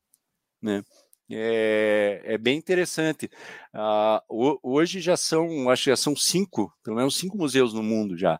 Né? 0.60 0.82
É, 1.30 2.20
é, 2.24 2.38
bem 2.38 2.58
interessante. 2.58 3.30
Uh, 3.74 4.58
hoje 4.62 5.00
já 5.00 5.16
são, 5.16 5.70
acho 5.70 5.84
que 5.84 5.90
já 5.90 5.96
são 5.96 6.14
cinco, 6.14 6.70
pelo 6.82 6.96
menos 6.96 7.16
cinco 7.16 7.38
museus 7.38 7.72
no 7.72 7.82
mundo 7.82 8.18
já. 8.18 8.38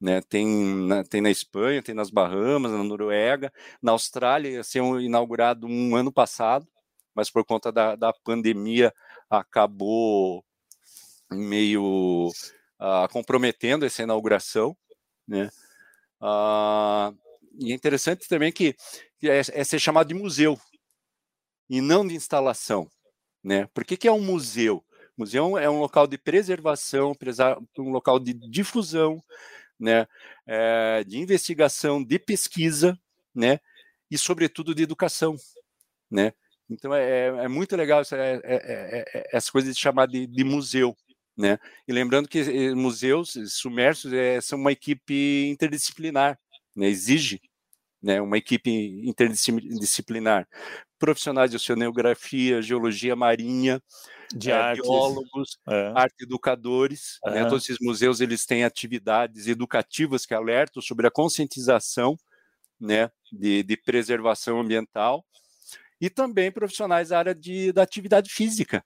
Né? 0.00 0.22
Tem, 0.22 0.46
na, 0.86 1.04
tem 1.04 1.20
na 1.20 1.30
Espanha, 1.30 1.82
tem 1.82 1.94
nas 1.94 2.10
Bahamas, 2.10 2.72
na 2.72 2.82
Noruega, 2.82 3.52
na 3.82 3.92
Austrália 3.92 4.48
ia 4.48 4.64
ser 4.64 4.82
inaugurado 5.00 5.66
um 5.66 5.94
ano 5.94 6.10
passado, 6.10 6.66
mas 7.14 7.30
por 7.30 7.44
conta 7.44 7.70
da, 7.70 7.96
da 7.96 8.12
pandemia 8.12 8.94
acabou 9.28 10.44
meio 11.30 12.28
uh, 12.80 13.08
comprometendo 13.12 13.84
essa 13.84 14.02
inauguração, 14.02 14.76
né? 15.28 15.50
Uh, 16.20 17.16
e 17.58 17.72
é 17.72 17.74
interessante 17.74 18.28
também 18.28 18.52
que 18.52 18.74
é, 19.22 19.38
é, 19.38 19.64
ser 19.64 19.78
chamado 19.78 20.08
de 20.08 20.14
museu 20.14 20.58
e 21.68 21.80
não 21.80 22.06
de 22.06 22.14
instalação, 22.14 22.90
né? 23.42 23.66
Por 23.74 23.84
que, 23.84 23.96
que 23.96 24.08
é 24.08 24.12
um 24.12 24.20
museu? 24.22 24.84
Museu 25.16 25.58
é 25.58 25.68
um 25.68 25.78
local 25.78 26.06
de 26.06 26.16
preservação, 26.16 27.14
um 27.78 27.90
local 27.90 28.18
de 28.18 28.32
difusão, 28.32 29.22
né, 29.80 30.06
é, 30.46 31.02
de 31.04 31.18
investigação, 31.18 32.04
de 32.04 32.18
pesquisa, 32.18 32.98
né, 33.34 33.58
e 34.10 34.18
sobretudo 34.18 34.74
de 34.74 34.82
educação, 34.82 35.36
né. 36.10 36.32
Então 36.68 36.94
é, 36.94 37.28
é 37.44 37.48
muito 37.48 37.74
legal 37.74 38.02
essa, 38.02 38.16
é, 38.16 38.40
é, 38.44 39.28
essa 39.32 39.50
coisa 39.50 39.72
de 39.72 39.78
chamar 39.78 40.06
de, 40.06 40.26
de, 40.26 40.44
museu, 40.44 40.96
né. 41.36 41.58
E 41.88 41.92
lembrando 41.92 42.28
que 42.28 42.38
eh, 42.40 42.74
museus 42.74 43.36
submersos 43.48 44.12
são 44.42 44.58
uma 44.58 44.72
equipe 44.72 45.48
interdisciplinar, 45.48 46.38
né, 46.76 46.86
exige 46.88 47.40
né, 48.02 48.20
uma 48.20 48.38
equipe 48.38 48.70
interdisciplinar, 49.04 50.48
profissionais 51.00 51.50
de 51.50 51.56
oceanografia, 51.56 52.62
geologia 52.62 53.16
marinha, 53.16 53.82
de 54.32 54.52
é, 54.52 54.74
biólogos, 54.74 55.58
é. 55.66 55.92
arte 55.96 56.22
educadores. 56.22 57.18
Né, 57.24 57.44
todos 57.46 57.64
esses 57.64 57.78
museus 57.80 58.20
eles 58.20 58.44
têm 58.44 58.62
atividades 58.62 59.48
educativas 59.48 60.24
que 60.24 60.34
alertam 60.34 60.80
sobre 60.80 61.06
a 61.06 61.10
conscientização 61.10 62.16
né, 62.78 63.10
de, 63.32 63.62
de 63.62 63.76
preservação 63.76 64.60
ambiental 64.60 65.24
e 66.00 66.08
também 66.08 66.52
profissionais 66.52 67.08
da 67.08 67.18
área 67.18 67.34
de, 67.34 67.72
da 67.72 67.82
atividade 67.82 68.30
física. 68.30 68.84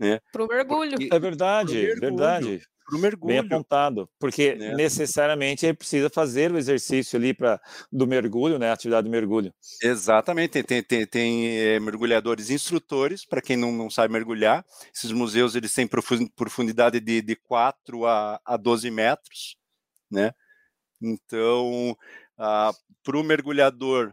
Né? 0.00 0.18
Para 0.32 0.44
o 0.44 0.48
mergulho. 0.48 0.92
Porque, 0.92 1.14
é 1.14 1.18
verdade, 1.18 1.74
mergulho, 1.74 2.00
verdade 2.00 2.62
para 2.90 2.98
o 2.98 3.00
mergulho. 3.00 3.28
Bem 3.28 3.38
apontado, 3.38 4.10
porque 4.18 4.56
né? 4.56 4.74
necessariamente 4.74 5.64
ele 5.64 5.74
precisa 5.74 6.10
fazer 6.10 6.50
o 6.50 6.58
exercício 6.58 7.16
ali 7.16 7.32
para 7.32 7.60
do 7.90 8.06
mergulho, 8.06 8.58
né? 8.58 8.70
A 8.70 8.72
atividade 8.72 9.04
do 9.04 9.10
mergulho. 9.10 9.54
Exatamente, 9.80 10.50
tem, 10.50 10.64
tem, 10.64 10.82
tem, 10.82 11.06
tem 11.06 11.58
é, 11.58 11.78
mergulhadores 11.78 12.50
instrutores, 12.50 13.24
para 13.24 13.40
quem 13.40 13.56
não, 13.56 13.70
não 13.70 13.88
sabe 13.88 14.12
mergulhar. 14.12 14.64
Esses 14.94 15.12
museus 15.12 15.54
eles 15.54 15.72
têm 15.72 15.88
profundidade 16.34 16.98
de, 16.98 17.22
de 17.22 17.36
4 17.36 18.06
a, 18.06 18.40
a 18.44 18.56
12 18.56 18.90
metros, 18.90 19.56
né? 20.10 20.32
Então, 21.00 21.96
ah, 22.36 22.72
para 23.04 23.16
o 23.16 23.22
mergulhador, 23.22 24.12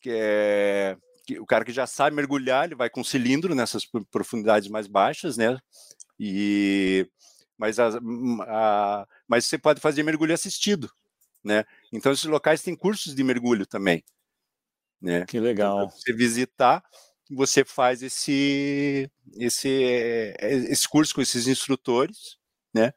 que 0.00 0.10
é 0.12 0.96
que, 0.96 0.96
o 1.38 1.46
cara 1.46 1.64
que 1.64 1.72
já 1.72 1.86
sabe 1.86 2.16
mergulhar, 2.16 2.64
ele 2.64 2.74
vai 2.74 2.90
com 2.90 3.02
cilindro 3.02 3.54
nessas 3.54 3.86
profundidades 4.10 4.68
mais 4.68 4.86
baixas, 4.86 5.36
né? 5.36 5.58
E 6.18 7.08
mas, 7.56 7.78
a, 7.78 7.88
a, 8.46 9.08
mas 9.26 9.44
você 9.44 9.56
pode 9.56 9.80
fazer 9.80 10.02
mergulho 10.02 10.34
assistido, 10.34 10.90
né? 11.42 11.64
Então 11.92 12.12
esses 12.12 12.24
locais 12.24 12.62
têm 12.62 12.76
cursos 12.76 13.14
de 13.14 13.24
mergulho 13.24 13.66
também, 13.66 14.04
né? 15.00 15.24
Que 15.26 15.38
então, 15.38 15.46
legal. 15.46 15.84
Então, 15.84 15.90
você 15.90 16.12
visitar, 16.12 16.84
você 17.30 17.64
faz 17.64 18.02
esse 18.02 19.10
esse 19.36 19.68
esse 20.40 20.88
curso 20.88 21.14
com 21.14 21.22
esses 21.22 21.46
instrutores, 21.46 22.36
né? 22.72 22.92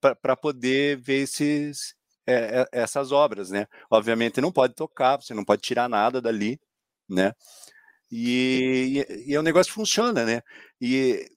Para 0.00 0.36
poder 0.36 0.98
ver 0.98 1.22
esses 1.22 1.94
é, 2.26 2.68
essas 2.72 3.12
obras, 3.12 3.50
né? 3.50 3.66
Obviamente 3.90 4.40
não 4.40 4.52
pode 4.52 4.74
tocar, 4.74 5.16
você 5.16 5.32
não 5.34 5.44
pode 5.44 5.62
tirar 5.62 5.88
nada 5.88 6.20
dali, 6.20 6.60
né? 7.12 7.32
E, 8.10 9.04
e, 9.08 9.32
e 9.32 9.38
o 9.38 9.42
negócio 9.42 9.72
funciona, 9.72 10.24
né? 10.24 10.42
E 10.80 11.28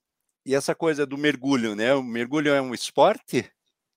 e 0.45 0.53
essa 0.53 0.75
coisa 0.75 1.05
do 1.05 1.17
mergulho, 1.17 1.75
né? 1.75 1.93
O 1.95 2.03
mergulho 2.03 2.53
é 2.53 2.61
um 2.61 2.73
esporte, 2.73 3.49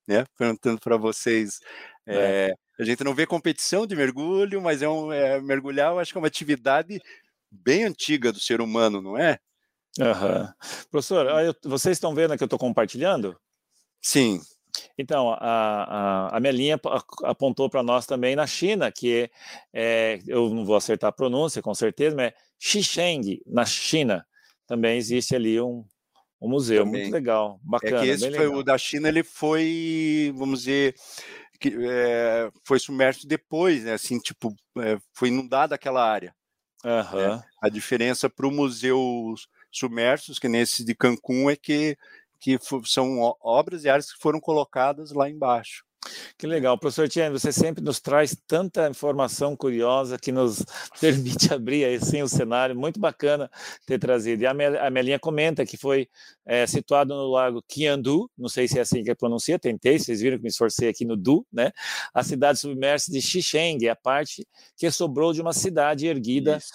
né? 0.07 0.25
Perguntando 0.39 0.81
para 0.81 0.97
vocês. 0.97 1.61
É. 2.07 2.49
É, 2.49 2.55
a 2.81 2.85
gente 2.85 3.05
não 3.05 3.15
vê 3.15 3.27
competição 3.27 3.87
de 3.87 3.95
mergulho, 3.95 4.63
mas 4.63 4.81
é 4.81 4.89
um 4.89 5.13
é, 5.13 5.41
mergulhar, 5.43 5.93
eu 5.93 5.99
acho 5.99 6.11
que 6.11 6.19
é 6.19 6.21
uma 6.21 6.27
atividade 6.27 6.99
bem 7.51 7.85
antiga 7.85 8.33
do 8.33 8.41
ser 8.41 8.63
humano, 8.63 9.03
não 9.03 9.19
é? 9.19 9.39
Uhum. 9.99 10.49
Professor, 10.91 11.27
vocês 11.65 11.97
estão 11.97 12.15
vendo 12.15 12.37
que 12.37 12.43
eu 12.43 12.47
estou 12.47 12.59
compartilhando? 12.59 13.39
Sim. 14.01 14.41
Então, 14.97 15.31
a, 15.31 15.39
a, 16.31 16.37
a 16.37 16.41
Melinha 16.41 16.81
apontou 17.25 17.69
para 17.69 17.83
nós 17.83 18.07
também 18.07 18.35
na 18.37 18.47
China, 18.47 18.91
que 18.91 19.31
é, 19.73 20.19
eu 20.27 20.51
não 20.51 20.65
vou 20.65 20.77
acertar 20.77 21.09
a 21.09 21.13
pronúncia 21.13 21.63
com 21.63 21.75
certeza, 21.75 22.17
mas 22.17 22.27
é 22.27 22.35
Xisheng, 22.59 23.41
na 23.47 23.65
China. 23.65 24.27
Também 24.67 24.99
existe 24.99 25.35
ali 25.35 25.61
um, 25.61 25.85
o 26.41 26.49
museu, 26.49 26.85
Também. 26.85 27.03
muito 27.03 27.13
legal, 27.13 27.61
bacana. 27.63 27.99
É 27.99 28.01
que 28.03 28.09
esse 28.09 28.31
foi 28.31 28.47
legal. 28.47 28.59
o 28.59 28.63
da 28.63 28.79
China, 28.79 29.09
ele 29.09 29.25
foi, 29.25 30.33
vamos 30.37 30.61
dizer, 30.61 30.95
que, 31.59 31.75
é, 31.81 32.51
foi 32.65 32.79
submerso 32.79 33.27
depois, 33.27 33.85
né? 33.85 33.95
Assim, 33.95 34.19
tipo, 34.19 34.55
é, 34.79 34.99
foi 35.13 35.29
inundada 35.29 35.75
aquela 35.75 36.09
área. 36.09 36.35
Uhum. 36.85 37.37
Né? 37.37 37.43
A 37.61 37.69
diferença 37.69 38.31
para 38.31 38.47
o 38.47 38.53
museu 38.53 39.35
submersos, 39.71 40.39
que 40.39 40.49
nesse 40.49 40.85
de 40.85 40.95
Cancún, 40.95 41.51
é 41.51 41.57
que, 41.57 41.97
que 42.41 42.59
são 42.85 43.35
obras 43.41 43.85
e 43.85 43.89
áreas 43.89 44.13
que 44.13 44.21
foram 44.21 44.41
colocadas 44.41 45.13
lá 45.13 45.29
embaixo. 45.29 45.89
Que 46.39 46.47
legal, 46.47 46.79
professor 46.79 47.09
Tiene, 47.09 47.31
você 47.31 47.53
sempre 47.53 47.83
nos 47.83 48.01
traz 48.01 48.37
tanta 48.47 48.89
informação 48.89 49.57
curiosa 49.57 50.19
que 50.19 50.31
nos 50.31 50.65
permite 51.01 51.53
abrir 51.53 51.85
assim 51.85 52.23
o 52.23 52.29
cenário, 52.29 52.77
muito 52.77 53.01
bacana 53.01 53.51
ter 53.85 53.99
trazido. 53.99 54.43
E 54.43 54.47
a 54.47 54.91
Melinha 54.91 55.19
comenta 55.19 55.67
que 55.67 55.77
foi 55.77 56.09
é, 56.47 56.67
situado 56.67 57.15
no 57.15 57.31
lago 57.31 57.63
Qiandu, 57.63 58.31
não 58.39 58.49
sei 58.49 58.69
se 58.69 58.79
é 58.79 58.83
assim 58.83 59.03
que 59.03 59.15
pronuncia, 59.15 59.59
tentei, 59.59 59.99
vocês 59.99 60.21
viram 60.21 60.37
que 60.37 60.45
me 60.45 60.49
esforcei 60.49 60.89
aqui 60.89 61.05
no 61.05 61.17
Du, 61.17 61.45
né? 61.53 61.73
A 62.15 62.23
cidade 62.23 62.59
submersa 62.59 63.11
de 63.11 63.21
Xixeng, 63.21 63.89
a 63.89 63.97
parte 63.97 64.47
que 64.77 64.91
sobrou 64.91 65.33
de 65.33 65.41
uma 65.41 65.53
cidade 65.53 66.07
erguida 66.07 66.59
Isso 66.59 66.73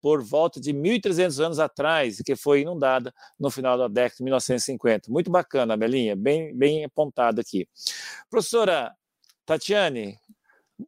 por 0.00 0.22
volta 0.22 0.60
de 0.60 0.72
1.300 0.72 1.44
anos 1.44 1.58
atrás, 1.58 2.20
que 2.24 2.34
foi 2.34 2.62
inundada 2.62 3.12
no 3.38 3.50
final 3.50 3.76
da 3.76 3.88
década 3.88 4.16
de 4.18 4.24
1950. 4.24 5.10
Muito 5.10 5.30
bacana, 5.30 5.76
Belinha, 5.76 6.16
bem, 6.16 6.56
bem 6.56 6.84
apontado 6.84 7.40
aqui. 7.40 7.68
Professora 8.28 8.92
Tatiane, 9.44 10.18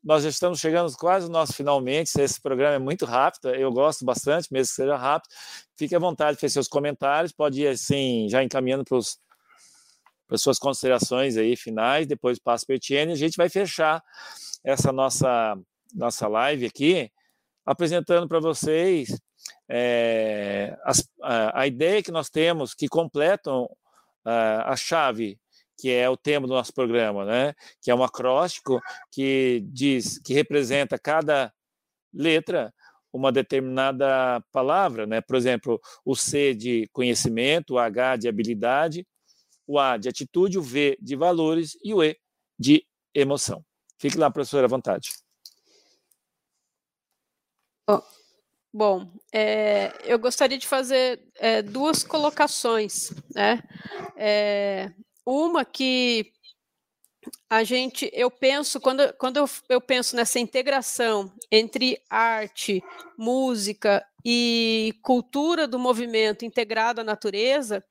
nós 0.03 0.23
já 0.23 0.29
estamos 0.29 0.61
chegando 0.61 0.91
quase 0.97 1.27
no 1.27 1.33
nosso 1.33 1.53
finalmente. 1.53 2.19
Esse 2.19 2.41
programa 2.41 2.77
é 2.77 2.79
muito 2.79 3.05
rápido, 3.05 3.55
eu 3.55 3.71
gosto 3.73 4.05
bastante, 4.05 4.53
mesmo 4.53 4.71
que 4.71 4.77
seja 4.77 4.97
rápido. 4.97 5.31
Fique 5.77 5.95
à 5.95 5.99
vontade 5.99 6.37
de 6.37 6.41
fazer 6.41 6.55
seus 6.55 6.69
comentários, 6.69 7.33
pode 7.33 7.63
ir 7.63 7.69
assim, 7.69 8.29
já 8.29 8.43
encaminhando 8.43 8.85
para 8.85 8.97
os 8.97 9.19
para 10.33 10.39
suas 10.39 10.59
considerações 10.59 11.37
aí 11.37 11.55
finais, 11.57 12.07
depois 12.07 12.39
passo 12.39 12.65
para 12.65 12.73
o 12.73 12.77
Etienne, 12.77 13.13
a 13.13 13.17
gente 13.17 13.37
vai 13.37 13.51
fechar 13.51 14.03
essa 14.65 14.91
nossa, 14.91 15.55
nossa 15.95 16.27
live 16.27 16.65
aqui, 16.65 17.13
apresentando 17.65 18.29
para 18.29 18.41
vocês 18.41 19.21
é, 19.69 20.77
a, 21.23 21.61
a, 21.61 21.67
ideia 21.67 22.03
que 22.03 22.11
nós 22.11 22.29
temos 22.29 22.75
que 22.75 22.89
completam 22.89 23.69
a, 24.25 24.73
a 24.73 24.77
chave 24.77 25.39
que 25.79 25.91
é 25.91 26.09
o 26.09 26.17
tema 26.17 26.47
do 26.47 26.53
nosso 26.53 26.73
programa, 26.73 27.25
né? 27.25 27.55
Que 27.81 27.91
é 27.91 27.95
um 27.95 28.05
acróstico 28.05 28.81
que 29.11 29.65
diz 29.67 30.17
que 30.19 30.33
representa 30.33 30.97
cada 30.97 31.53
letra 32.15 32.73
uma 33.13 33.33
determinada 33.33 34.41
palavra, 34.53 35.07
né? 35.07 35.21
Por 35.21 35.35
exemplo, 35.35 35.81
o 36.05 36.15
C 36.15 36.55
de 36.55 36.89
conhecimento, 36.93 37.75
o 37.75 37.79
H 37.79 38.17
de 38.17 38.29
habilidade, 38.29 39.05
o 39.67 39.79
A 39.79 39.97
de 39.97 40.09
atitude, 40.09 40.57
o 40.57 40.63
V 40.63 40.97
de 41.01 41.17
valores 41.17 41.77
e 41.83 41.93
o 41.93 42.03
E 42.03 42.17
de 42.59 42.87
emoção. 43.15 43.65
Fique 43.99 44.17
lá, 44.17 44.31
professora, 44.31 44.67
à 44.67 44.69
vontade. 44.69 45.09
Bom, 48.75 49.13
é, 49.31 49.93
eu 50.05 50.19
gostaria 50.19 50.57
de 50.57 50.67
fazer 50.67 51.21
é, 51.37 51.61
duas 51.61 52.03
colocações, 52.03 53.13
né? 53.35 53.63
É, 54.17 54.91
uma 55.27 55.63
que 55.63 56.33
a 57.51 57.63
gente, 57.63 58.11
eu 58.15 58.31
penso, 58.31 58.81
quando, 58.81 59.13
quando 59.19 59.37
eu, 59.37 59.49
eu 59.69 59.81
penso 59.81 60.17
nessa 60.17 60.41
integração 60.41 61.31
entre 61.51 62.01
arte, 62.09 62.83
música 63.17 64.03
e 64.25 64.95
cultura 65.03 65.69
do 65.69 65.79
movimento 65.79 66.47
integrado 66.47 67.03
à 67.03 67.05
natureza, 67.05 67.85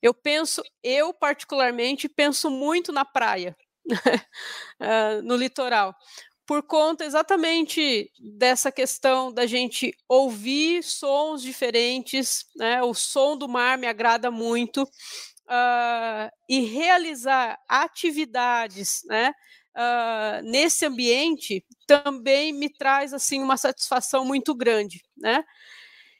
eu 0.00 0.14
penso, 0.14 0.62
eu 0.82 1.12
particularmente 1.12 2.08
penso 2.08 2.50
muito 2.50 2.90
na 2.90 3.04
praia, 3.04 3.54
uh, 3.86 5.20
no 5.22 5.36
litoral, 5.36 5.94
por 6.46 6.62
conta 6.62 7.04
exatamente 7.04 8.10
dessa 8.18 8.72
questão 8.72 9.32
da 9.32 9.46
gente 9.46 9.94
ouvir 10.08 10.82
sons 10.82 11.42
diferentes, 11.42 12.46
né? 12.56 12.82
O 12.82 12.94
som 12.94 13.36
do 13.36 13.48
mar 13.48 13.78
me 13.78 13.86
agrada 13.86 14.30
muito 14.30 14.82
uh, 14.82 16.30
e 16.48 16.60
realizar 16.60 17.58
atividades, 17.68 19.02
né? 19.06 19.32
Uh, 19.74 20.42
nesse 20.44 20.84
ambiente 20.84 21.64
também 21.86 22.52
me 22.52 22.68
traz 22.68 23.14
assim 23.14 23.40
uma 23.42 23.56
satisfação 23.56 24.24
muito 24.24 24.54
grande, 24.54 25.02
né? 25.16 25.44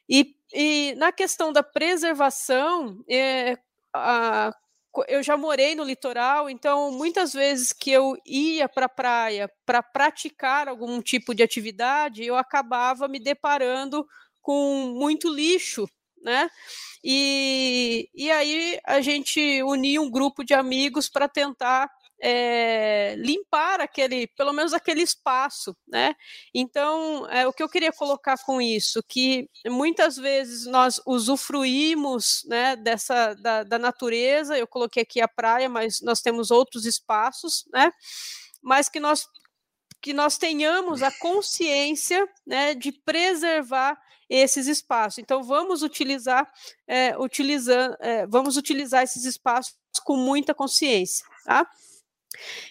E, 0.08 0.34
e 0.52 0.94
na 0.96 1.12
questão 1.12 1.52
da 1.52 1.62
preservação, 1.62 3.02
é, 3.08 3.56
a, 3.94 4.54
eu 5.08 5.22
já 5.22 5.36
morei 5.36 5.74
no 5.74 5.84
litoral, 5.84 6.50
então 6.50 6.90
muitas 6.92 7.32
vezes 7.32 7.72
que 7.72 7.90
eu 7.90 8.16
ia 8.26 8.68
para 8.68 8.86
a 8.86 8.88
praia 8.88 9.50
para 9.64 9.82
praticar 9.82 10.68
algum 10.68 11.00
tipo 11.00 11.34
de 11.34 11.42
atividade, 11.42 12.24
eu 12.24 12.36
acabava 12.36 13.08
me 13.08 13.18
deparando 13.18 14.06
com 14.40 14.94
muito 14.94 15.32
lixo, 15.32 15.88
né? 16.22 16.50
E, 17.04 18.08
e 18.14 18.30
aí 18.30 18.78
a 18.84 19.00
gente 19.00 19.62
unia 19.62 20.00
um 20.00 20.10
grupo 20.10 20.44
de 20.44 20.54
amigos 20.54 21.08
para 21.08 21.28
tentar 21.28 21.90
é, 22.24 23.16
limpar 23.18 23.80
aquele, 23.80 24.28
pelo 24.28 24.52
menos 24.52 24.72
aquele 24.72 25.02
espaço, 25.02 25.76
né? 25.88 26.14
Então, 26.54 27.26
é, 27.28 27.48
o 27.48 27.52
que 27.52 27.62
eu 27.62 27.68
queria 27.68 27.92
colocar 27.92 28.38
com 28.44 28.62
isso, 28.62 29.02
que 29.08 29.50
muitas 29.66 30.16
vezes 30.16 30.64
nós 30.66 31.00
usufruímos, 31.04 32.44
né, 32.46 32.76
dessa 32.76 33.34
da, 33.34 33.64
da 33.64 33.78
natureza. 33.78 34.56
Eu 34.56 34.68
coloquei 34.68 35.02
aqui 35.02 35.20
a 35.20 35.26
praia, 35.26 35.68
mas 35.68 36.00
nós 36.00 36.20
temos 36.20 36.52
outros 36.52 36.86
espaços, 36.86 37.64
né? 37.72 37.90
Mas 38.62 38.88
que 38.88 39.00
nós 39.00 39.26
que 40.00 40.12
nós 40.12 40.36
tenhamos 40.36 41.00
a 41.00 41.12
consciência 41.12 42.28
né, 42.44 42.74
de 42.74 42.90
preservar 42.90 43.96
esses 44.28 44.66
espaços. 44.66 45.18
Então, 45.18 45.44
vamos 45.44 45.84
utilizar, 45.84 46.50
é, 46.88 47.16
utilizar, 47.16 47.96
é, 48.00 48.26
vamos 48.26 48.56
utilizar 48.56 49.04
esses 49.04 49.24
espaços 49.24 49.76
com 50.04 50.16
muita 50.16 50.52
consciência. 50.52 51.24
Tá? 51.44 51.68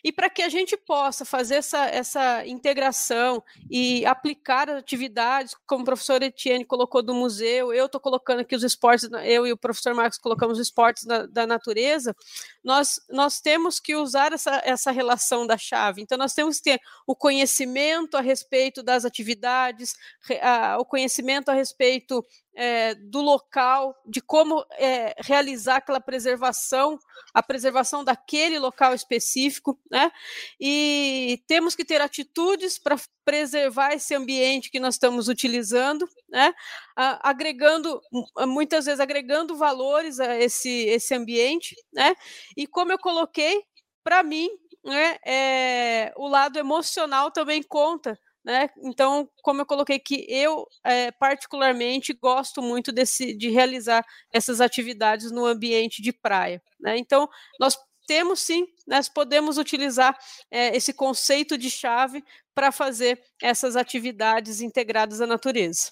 E 0.04 0.12
para 0.12 0.30
que 0.30 0.42
a 0.42 0.50
gente 0.50 0.76
possa 0.78 1.26
fazer 1.26 1.56
essa, 1.56 1.86
essa 1.86 2.46
integração 2.46 3.44
e 3.70 4.06
aplicar 4.06 4.70
as 4.70 4.78
atividades, 4.78 5.56
como 5.66 5.84
o 5.84 5.86
professor 5.86 6.22
Etienne 6.22 6.66
colocou 6.66 7.02
do 7.02 7.14
museu, 7.14 7.74
eu 7.74 7.86
estou 7.86 8.02
colocando 8.02 8.40
aqui 8.40 8.56
os 8.56 8.64
esportes, 8.64 9.10
eu 9.24 9.46
e 9.46 9.52
o 9.52 9.58
professor 9.58 9.94
Marcos 9.94 10.18
colocamos 10.18 10.60
os 10.60 10.68
esportes 10.68 11.06
da, 11.06 11.26
da 11.26 11.48
natureza, 11.48 12.16
nós, 12.64 13.00
nós 13.10 13.40
temos 13.40 13.80
que 13.80 13.96
usar 13.96 14.34
essa, 14.34 14.62
essa 14.64 14.92
relação 14.92 15.48
da 15.48 15.58
chave. 15.58 16.02
Então, 16.02 16.18
nós 16.18 16.34
temos 16.34 16.58
que 16.58 16.72
ter 16.72 16.82
o 17.08 17.16
conhecimento 17.16 18.16
a 18.16 18.22
respeito 18.22 18.84
das 18.84 19.06
atividades, 19.06 19.96
a, 20.42 20.78
o 20.80 20.86
conhecimento 20.86 21.50
a 21.50 21.54
respeito 21.54 22.24
é, 22.56 22.96
do 22.96 23.22
local, 23.22 23.96
de 24.06 24.22
como 24.22 24.66
é, 24.74 25.16
realizar 25.20 25.78
aquela 25.78 26.02
preservação, 26.02 27.00
a 27.34 27.42
preservação 27.42 28.04
daquele 28.04 28.60
local 28.60 28.94
específico, 28.94 29.80
né? 29.90 30.12
E 30.60 31.42
temos 31.48 31.76
que 31.76 31.86
ter 31.86 32.02
atitudes 32.02 32.78
para 32.78 32.98
preservar 33.24 33.94
esse 33.94 34.14
ambiente 34.16 34.70
que 34.70 34.80
nós 34.80 34.96
estamos 34.96 35.28
utilizando, 35.28 36.08
né? 36.30 36.54
agregando, 36.96 38.02
muitas 38.48 38.86
vezes 38.86 39.00
agregando 39.00 39.56
valores 39.56 40.20
a 40.20 40.38
esse, 40.38 40.70
esse 40.70 41.14
ambiente, 41.14 41.76
né? 41.94 42.16
E 42.58 42.68
como 42.68 42.92
eu 42.92 43.00
coloquei, 43.00 43.64
para 44.04 44.24
mim, 44.24 44.50
né, 44.84 45.18
é, 45.26 46.14
o 46.18 46.28
lado 46.28 46.58
emocional 46.58 47.32
também 47.32 47.62
conta 47.62 48.18
né? 48.44 48.70
Então, 48.84 49.30
como 49.44 49.62
eu 49.62 49.66
coloquei 49.66 50.00
que 50.00 50.26
eu 50.28 50.68
é, 50.84 51.12
particularmente 51.12 52.12
gosto 52.14 52.62
muito 52.62 52.92
desse, 52.92 53.36
de 53.36 53.50
realizar 53.50 54.04
essas 54.34 54.60
atividades 54.60 55.32
no 55.32 55.46
ambiente 55.46 56.02
de 56.02 56.12
praia. 56.12 56.62
Né? 56.80 56.98
Então, 56.98 57.30
nós 57.60 57.78
temos 58.08 58.40
sim, 58.40 58.68
nós 58.88 59.08
podemos 59.08 59.58
utilizar 59.58 60.18
é, 60.50 60.76
esse 60.76 60.94
conceito 60.94 61.58
de 61.58 61.70
chave 61.70 62.24
para 62.54 62.72
fazer 62.72 63.22
essas 63.42 63.76
atividades 63.76 64.62
integradas 64.62 65.22
à 65.22 65.28
natureza. 65.28 65.92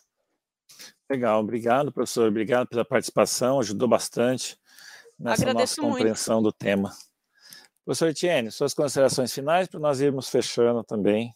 Legal, 1.10 1.42
obrigado, 1.42 1.92
professor. 1.92 2.28
Obrigado 2.28 2.68
pela 2.68 2.86
participação, 2.86 3.60
ajudou 3.60 3.88
bastante 3.88 4.58
nessa 5.18 5.42
Agradeço 5.42 5.82
nossa 5.82 5.94
compreensão 5.94 6.42
muito. 6.42 6.46
do 6.46 6.54
tema. 6.54 6.94
Professor 7.84 8.10
Etienne, 8.10 8.52
suas 8.52 8.74
considerações 8.74 9.34
finais 9.34 9.68
para 9.68 9.80
nós 9.80 10.00
irmos 10.00 10.30
fechando 10.30 10.84
também 10.84 11.34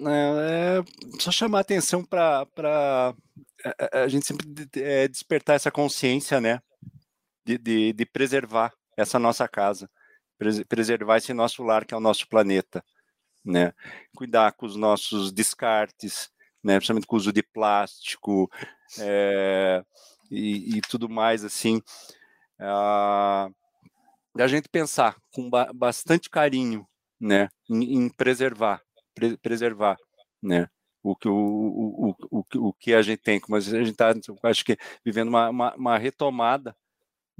é, 0.00 0.78
é 0.78 1.20
só 1.20 1.30
chamar 1.30 1.60
atenção 1.60 2.04
para 2.04 2.46
a, 2.64 4.02
a, 4.02 4.08
gente 4.08 4.26
sempre 4.26 4.46
é, 4.76 5.06
despertar 5.08 5.54
essa 5.54 5.70
consciência, 5.70 6.40
né? 6.40 6.60
De, 7.44 7.58
de, 7.58 7.92
de, 7.92 8.06
preservar 8.06 8.72
essa 8.96 9.18
nossa 9.18 9.48
casa, 9.48 9.90
preservar 10.68 11.18
esse 11.18 11.32
nosso 11.32 11.62
lar 11.62 11.84
que 11.84 11.94
é 11.94 11.96
o 11.96 12.00
nosso 12.00 12.28
planeta, 12.28 12.84
né? 13.44 13.72
Cuidar 14.14 14.52
com 14.52 14.66
os 14.66 14.76
nossos 14.76 15.32
descartes, 15.32 16.30
né? 16.62 16.76
Principalmente 16.76 17.06
com 17.06 17.16
o 17.16 17.18
uso 17.18 17.32
de 17.32 17.42
plástico 17.42 18.50
é, 18.98 19.84
e, 20.30 20.78
e, 20.78 20.80
tudo 20.82 21.08
mais 21.08 21.44
assim. 21.44 21.80
A, 22.58 23.48
a 24.38 24.46
gente 24.46 24.68
pensar 24.68 25.16
com 25.32 25.50
ba 25.50 25.72
bastante 25.72 26.30
carinho, 26.30 26.86
né? 27.20 27.48
em, 27.68 27.96
em 27.96 28.08
preservar 28.08 28.82
pre 29.14 29.36
preservar, 29.38 29.96
né? 30.42 30.68
O 31.02 31.16
que, 31.16 31.28
o, 31.28 31.34
o, 31.34 32.16
o, 32.30 32.44
o, 32.68 32.72
que 32.74 32.94
a 32.94 33.02
gente 33.02 33.20
tem, 33.20 33.40
como 33.40 33.56
a 33.56 33.60
gente 33.60 33.90
está, 33.90 34.14
acho 34.44 34.64
que, 34.64 34.78
vivendo 35.04 35.28
uma, 35.28 35.50
uma, 35.50 35.74
uma 35.74 35.98
retomada, 35.98 36.76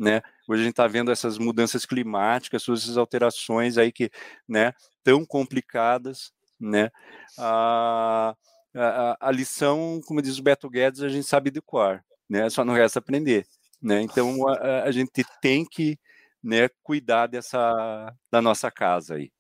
né? 0.03 0.21
Hoje 0.49 0.63
a 0.63 0.65
gente 0.65 0.73
está 0.73 0.89
vendo 0.89 1.13
essas 1.13 1.39
mudanças 1.39 1.87
climáticas, 1.87 2.69
essas 2.69 2.97
alterações 2.97 3.79
aí 3.79 3.93
que, 3.93 4.11
né, 4.49 4.73
tão 5.05 5.25
complicadas, 5.25 6.33
né? 6.59 6.91
A, 7.39 8.35
a, 8.75 9.17
a 9.21 9.31
lição, 9.31 10.01
como 10.05 10.21
diz 10.21 10.39
o 10.39 10.43
Beto 10.43 10.69
Guedes, 10.69 11.03
a 11.03 11.09
gente 11.09 11.27
sabe 11.27 11.53
de 11.53 11.63
cor, 11.63 12.03
né? 12.29 12.51
Só 12.51 12.65
não 12.65 12.75
resta 12.75 12.99
aprender, 12.99 13.47
né? 13.81 14.03
Então 14.03 14.49
a, 14.49 14.83
a 14.83 14.91
gente 14.91 15.25
tem 15.41 15.65
que, 15.65 15.97
né, 16.43 16.69
cuidar 16.83 17.29
dessa 17.29 18.13
da 18.29 18.43
nossa 18.43 18.73
casa 18.73 19.15
aí. 19.15 19.31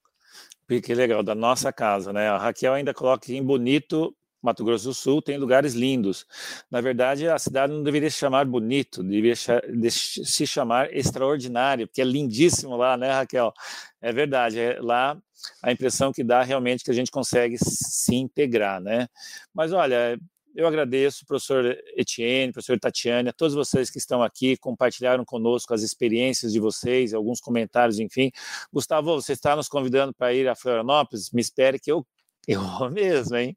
Que 0.80 0.94
legal, 0.94 1.24
da 1.24 1.34
nossa 1.34 1.72
casa, 1.72 2.12
né? 2.12 2.28
A 2.28 2.38
Raquel 2.38 2.72
ainda 2.72 2.94
coloca 2.94 3.32
em 3.32 3.42
bonito 3.42 4.16
Mato 4.42 4.64
Grosso 4.64 4.86
do 4.86 4.94
Sul 4.94 5.22
tem 5.22 5.38
lugares 5.38 5.74
lindos. 5.74 6.26
Na 6.70 6.80
verdade, 6.80 7.28
a 7.28 7.38
cidade 7.38 7.72
não 7.72 7.82
deveria 7.82 8.10
se 8.10 8.18
chamar 8.18 8.44
bonito, 8.44 9.02
deveria 9.02 9.36
se 9.36 10.46
chamar 10.46 10.92
extraordinário, 10.94 11.86
porque 11.86 12.02
é 12.02 12.04
lindíssimo 12.04 12.76
lá, 12.76 12.96
né, 12.96 13.12
Raquel? 13.12 13.52
É 14.00 14.12
verdade, 14.12 14.58
é 14.58 14.80
lá 14.80 15.16
a 15.62 15.72
impressão 15.72 16.12
que 16.12 16.24
dá 16.24 16.42
realmente 16.42 16.84
que 16.84 16.90
a 16.90 16.94
gente 16.94 17.10
consegue 17.10 17.56
se 17.58 18.14
integrar, 18.14 18.80
né? 18.80 19.08
Mas 19.54 19.72
olha, 19.72 20.18
eu 20.54 20.66
agradeço, 20.66 21.24
professor 21.24 21.64
Etienne, 21.96 22.52
professor 22.52 22.78
Tatiane, 22.78 23.30
a 23.30 23.32
todos 23.32 23.54
vocês 23.54 23.88
que 23.90 23.98
estão 23.98 24.22
aqui, 24.22 24.56
compartilharam 24.56 25.24
conosco 25.24 25.72
as 25.72 25.82
experiências 25.82 26.52
de 26.52 26.60
vocês, 26.60 27.14
alguns 27.14 27.40
comentários, 27.40 27.98
enfim. 27.98 28.30
Gustavo, 28.72 29.14
você 29.14 29.32
está 29.32 29.56
nos 29.56 29.68
convidando 29.68 30.12
para 30.12 30.34
ir 30.34 30.46
a 30.48 30.54
Florianópolis? 30.54 31.30
Me 31.30 31.40
espere 31.40 31.78
que 31.78 31.90
eu 31.90 32.06
eu 32.46 32.60
vou 32.60 32.90
mesmo, 32.90 33.36
hein? 33.36 33.56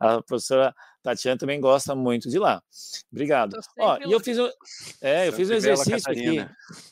A 0.00 0.22
professora 0.22 0.74
Tatiana 1.02 1.38
também 1.38 1.60
gosta 1.60 1.94
muito 1.94 2.28
de 2.28 2.38
lá. 2.38 2.62
Obrigado. 3.10 3.56
Ó, 3.78 3.98
e 4.04 4.12
eu 4.12 4.20
fiz, 4.20 4.38
um, 4.38 4.48
é, 5.00 5.28
eu 5.28 5.32
fiz 5.32 5.48
um 5.48 5.54
exercício 5.54 6.10
aqui 6.10 6.46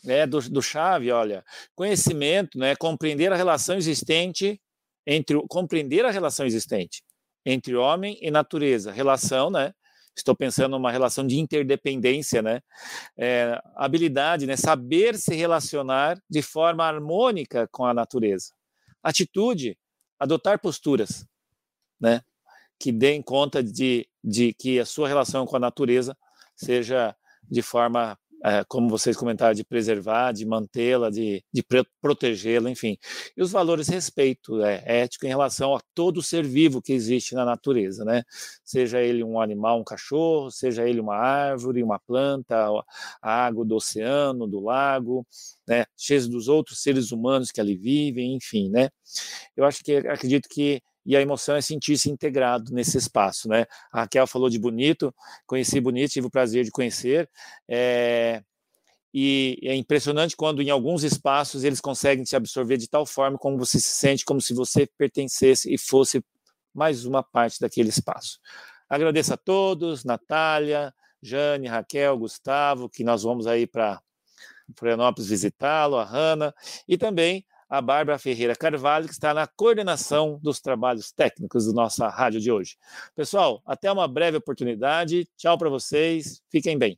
é, 0.06 0.26
do, 0.26 0.40
do 0.48 0.62
Chave, 0.62 1.10
olha, 1.10 1.44
conhecimento, 1.74 2.58
né, 2.58 2.76
compreender 2.76 3.32
a 3.32 3.36
relação 3.36 3.76
existente 3.76 4.60
entre 5.06 5.38
compreender 5.48 6.04
a 6.04 6.10
relação 6.10 6.46
existente 6.46 7.02
entre 7.44 7.76
homem 7.76 8.18
e 8.22 8.30
natureza, 8.30 8.90
relação, 8.90 9.50
né? 9.50 9.72
Estou 10.16 10.34
pensando 10.34 10.70
numa 10.70 10.92
relação 10.92 11.26
de 11.26 11.38
interdependência, 11.38 12.40
né? 12.40 12.60
É, 13.18 13.60
habilidade, 13.74 14.46
né? 14.46 14.56
Saber 14.56 15.16
se 15.16 15.34
relacionar 15.34 16.18
de 16.30 16.40
forma 16.40 16.86
harmônica 16.86 17.68
com 17.70 17.84
a 17.84 17.92
natureza. 17.92 18.52
Atitude, 19.02 19.76
adotar 20.24 20.58
posturas, 20.58 21.26
né? 22.00 22.22
Que 22.78 22.90
deem 22.90 23.22
conta 23.22 23.62
de, 23.62 24.08
de 24.22 24.54
que 24.54 24.80
a 24.80 24.86
sua 24.86 25.06
relação 25.06 25.46
com 25.46 25.56
a 25.56 25.60
natureza 25.60 26.16
seja 26.56 27.14
de 27.42 27.60
forma 27.60 28.18
é, 28.44 28.62
como 28.68 28.90
vocês 28.90 29.16
comentaram, 29.16 29.54
de 29.54 29.64
preservar, 29.64 30.32
de 30.32 30.44
mantê-la, 30.44 31.08
de, 31.08 31.42
de 31.50 31.64
protegê-la, 32.00 32.70
enfim. 32.70 32.98
E 33.34 33.42
os 33.42 33.50
valores 33.50 33.88
respeito 33.88 34.62
é, 34.62 34.82
ético 34.84 35.24
em 35.24 35.30
relação 35.30 35.74
a 35.74 35.80
todo 35.94 36.22
ser 36.22 36.44
vivo 36.44 36.82
que 36.82 36.92
existe 36.92 37.34
na 37.34 37.44
natureza, 37.44 38.04
né? 38.04 38.22
Seja 38.62 39.00
ele 39.00 39.24
um 39.24 39.40
animal, 39.40 39.80
um 39.80 39.84
cachorro, 39.84 40.50
seja 40.50 40.86
ele 40.86 41.00
uma 41.00 41.16
árvore, 41.16 41.82
uma 41.82 41.98
planta, 41.98 42.68
a 43.22 43.46
água 43.46 43.64
do 43.64 43.76
oceano, 43.76 44.46
do 44.46 44.60
lago, 44.60 45.26
né? 45.66 45.86
Seja 45.96 46.28
dos 46.28 46.46
outros 46.46 46.82
seres 46.82 47.12
humanos 47.12 47.50
que 47.50 47.60
ali 47.62 47.76
vivem, 47.76 48.34
enfim, 48.34 48.68
né? 48.68 48.90
Eu 49.56 49.64
acho 49.64 49.82
que 49.82 49.96
acredito 49.96 50.48
que 50.50 50.82
e 51.04 51.16
a 51.16 51.20
emoção 51.20 51.54
é 51.56 51.60
sentir-se 51.60 52.10
integrado 52.10 52.72
nesse 52.72 52.96
espaço, 52.96 53.48
né? 53.48 53.66
A 53.92 54.00
Raquel 54.00 54.26
falou 54.26 54.48
de 54.48 54.58
Bonito, 54.58 55.14
conheci 55.46 55.80
Bonito, 55.80 56.12
tive 56.12 56.26
o 56.26 56.30
prazer 56.30 56.64
de 56.64 56.70
conhecer, 56.70 57.28
é, 57.68 58.42
e 59.12 59.60
é 59.62 59.76
impressionante 59.76 60.36
quando 60.36 60.60
em 60.60 60.70
alguns 60.70 61.04
espaços 61.04 61.62
eles 61.62 61.80
conseguem 61.80 62.24
te 62.24 62.34
absorver 62.34 62.76
de 62.76 62.88
tal 62.88 63.06
forma 63.06 63.38
como 63.38 63.56
você 63.56 63.78
se 63.78 63.90
sente 63.90 64.24
como 64.24 64.40
se 64.40 64.52
você 64.52 64.88
pertencesse 64.98 65.72
e 65.72 65.78
fosse 65.78 66.24
mais 66.74 67.04
uma 67.04 67.22
parte 67.22 67.60
daquele 67.60 67.90
espaço. 67.90 68.40
Agradeço 68.88 69.32
a 69.32 69.36
todos, 69.36 70.04
Natália, 70.04 70.92
Jane, 71.22 71.68
Raquel, 71.68 72.18
Gustavo, 72.18 72.88
que 72.88 73.04
nós 73.04 73.22
vamos 73.22 73.46
aí 73.46 73.66
para 73.66 74.00
Florianópolis 74.76 75.28
visitá-lo, 75.28 75.96
a 75.96 76.04
Hanna, 76.04 76.52
e 76.88 76.98
também 76.98 77.46
a 77.74 77.80
Bárbara 77.80 78.18
Ferreira 78.18 78.54
Carvalho, 78.54 79.06
que 79.06 79.12
está 79.12 79.34
na 79.34 79.48
coordenação 79.48 80.38
dos 80.40 80.60
trabalhos 80.60 81.10
técnicos 81.10 81.66
da 81.66 81.72
nossa 81.72 82.08
rádio 82.08 82.40
de 82.40 82.52
hoje. 82.52 82.76
Pessoal, 83.16 83.60
até 83.66 83.90
uma 83.90 84.06
breve 84.06 84.36
oportunidade. 84.36 85.26
Tchau 85.36 85.58
para 85.58 85.68
vocês. 85.68 86.40
Fiquem 86.50 86.78
bem. 86.78 86.96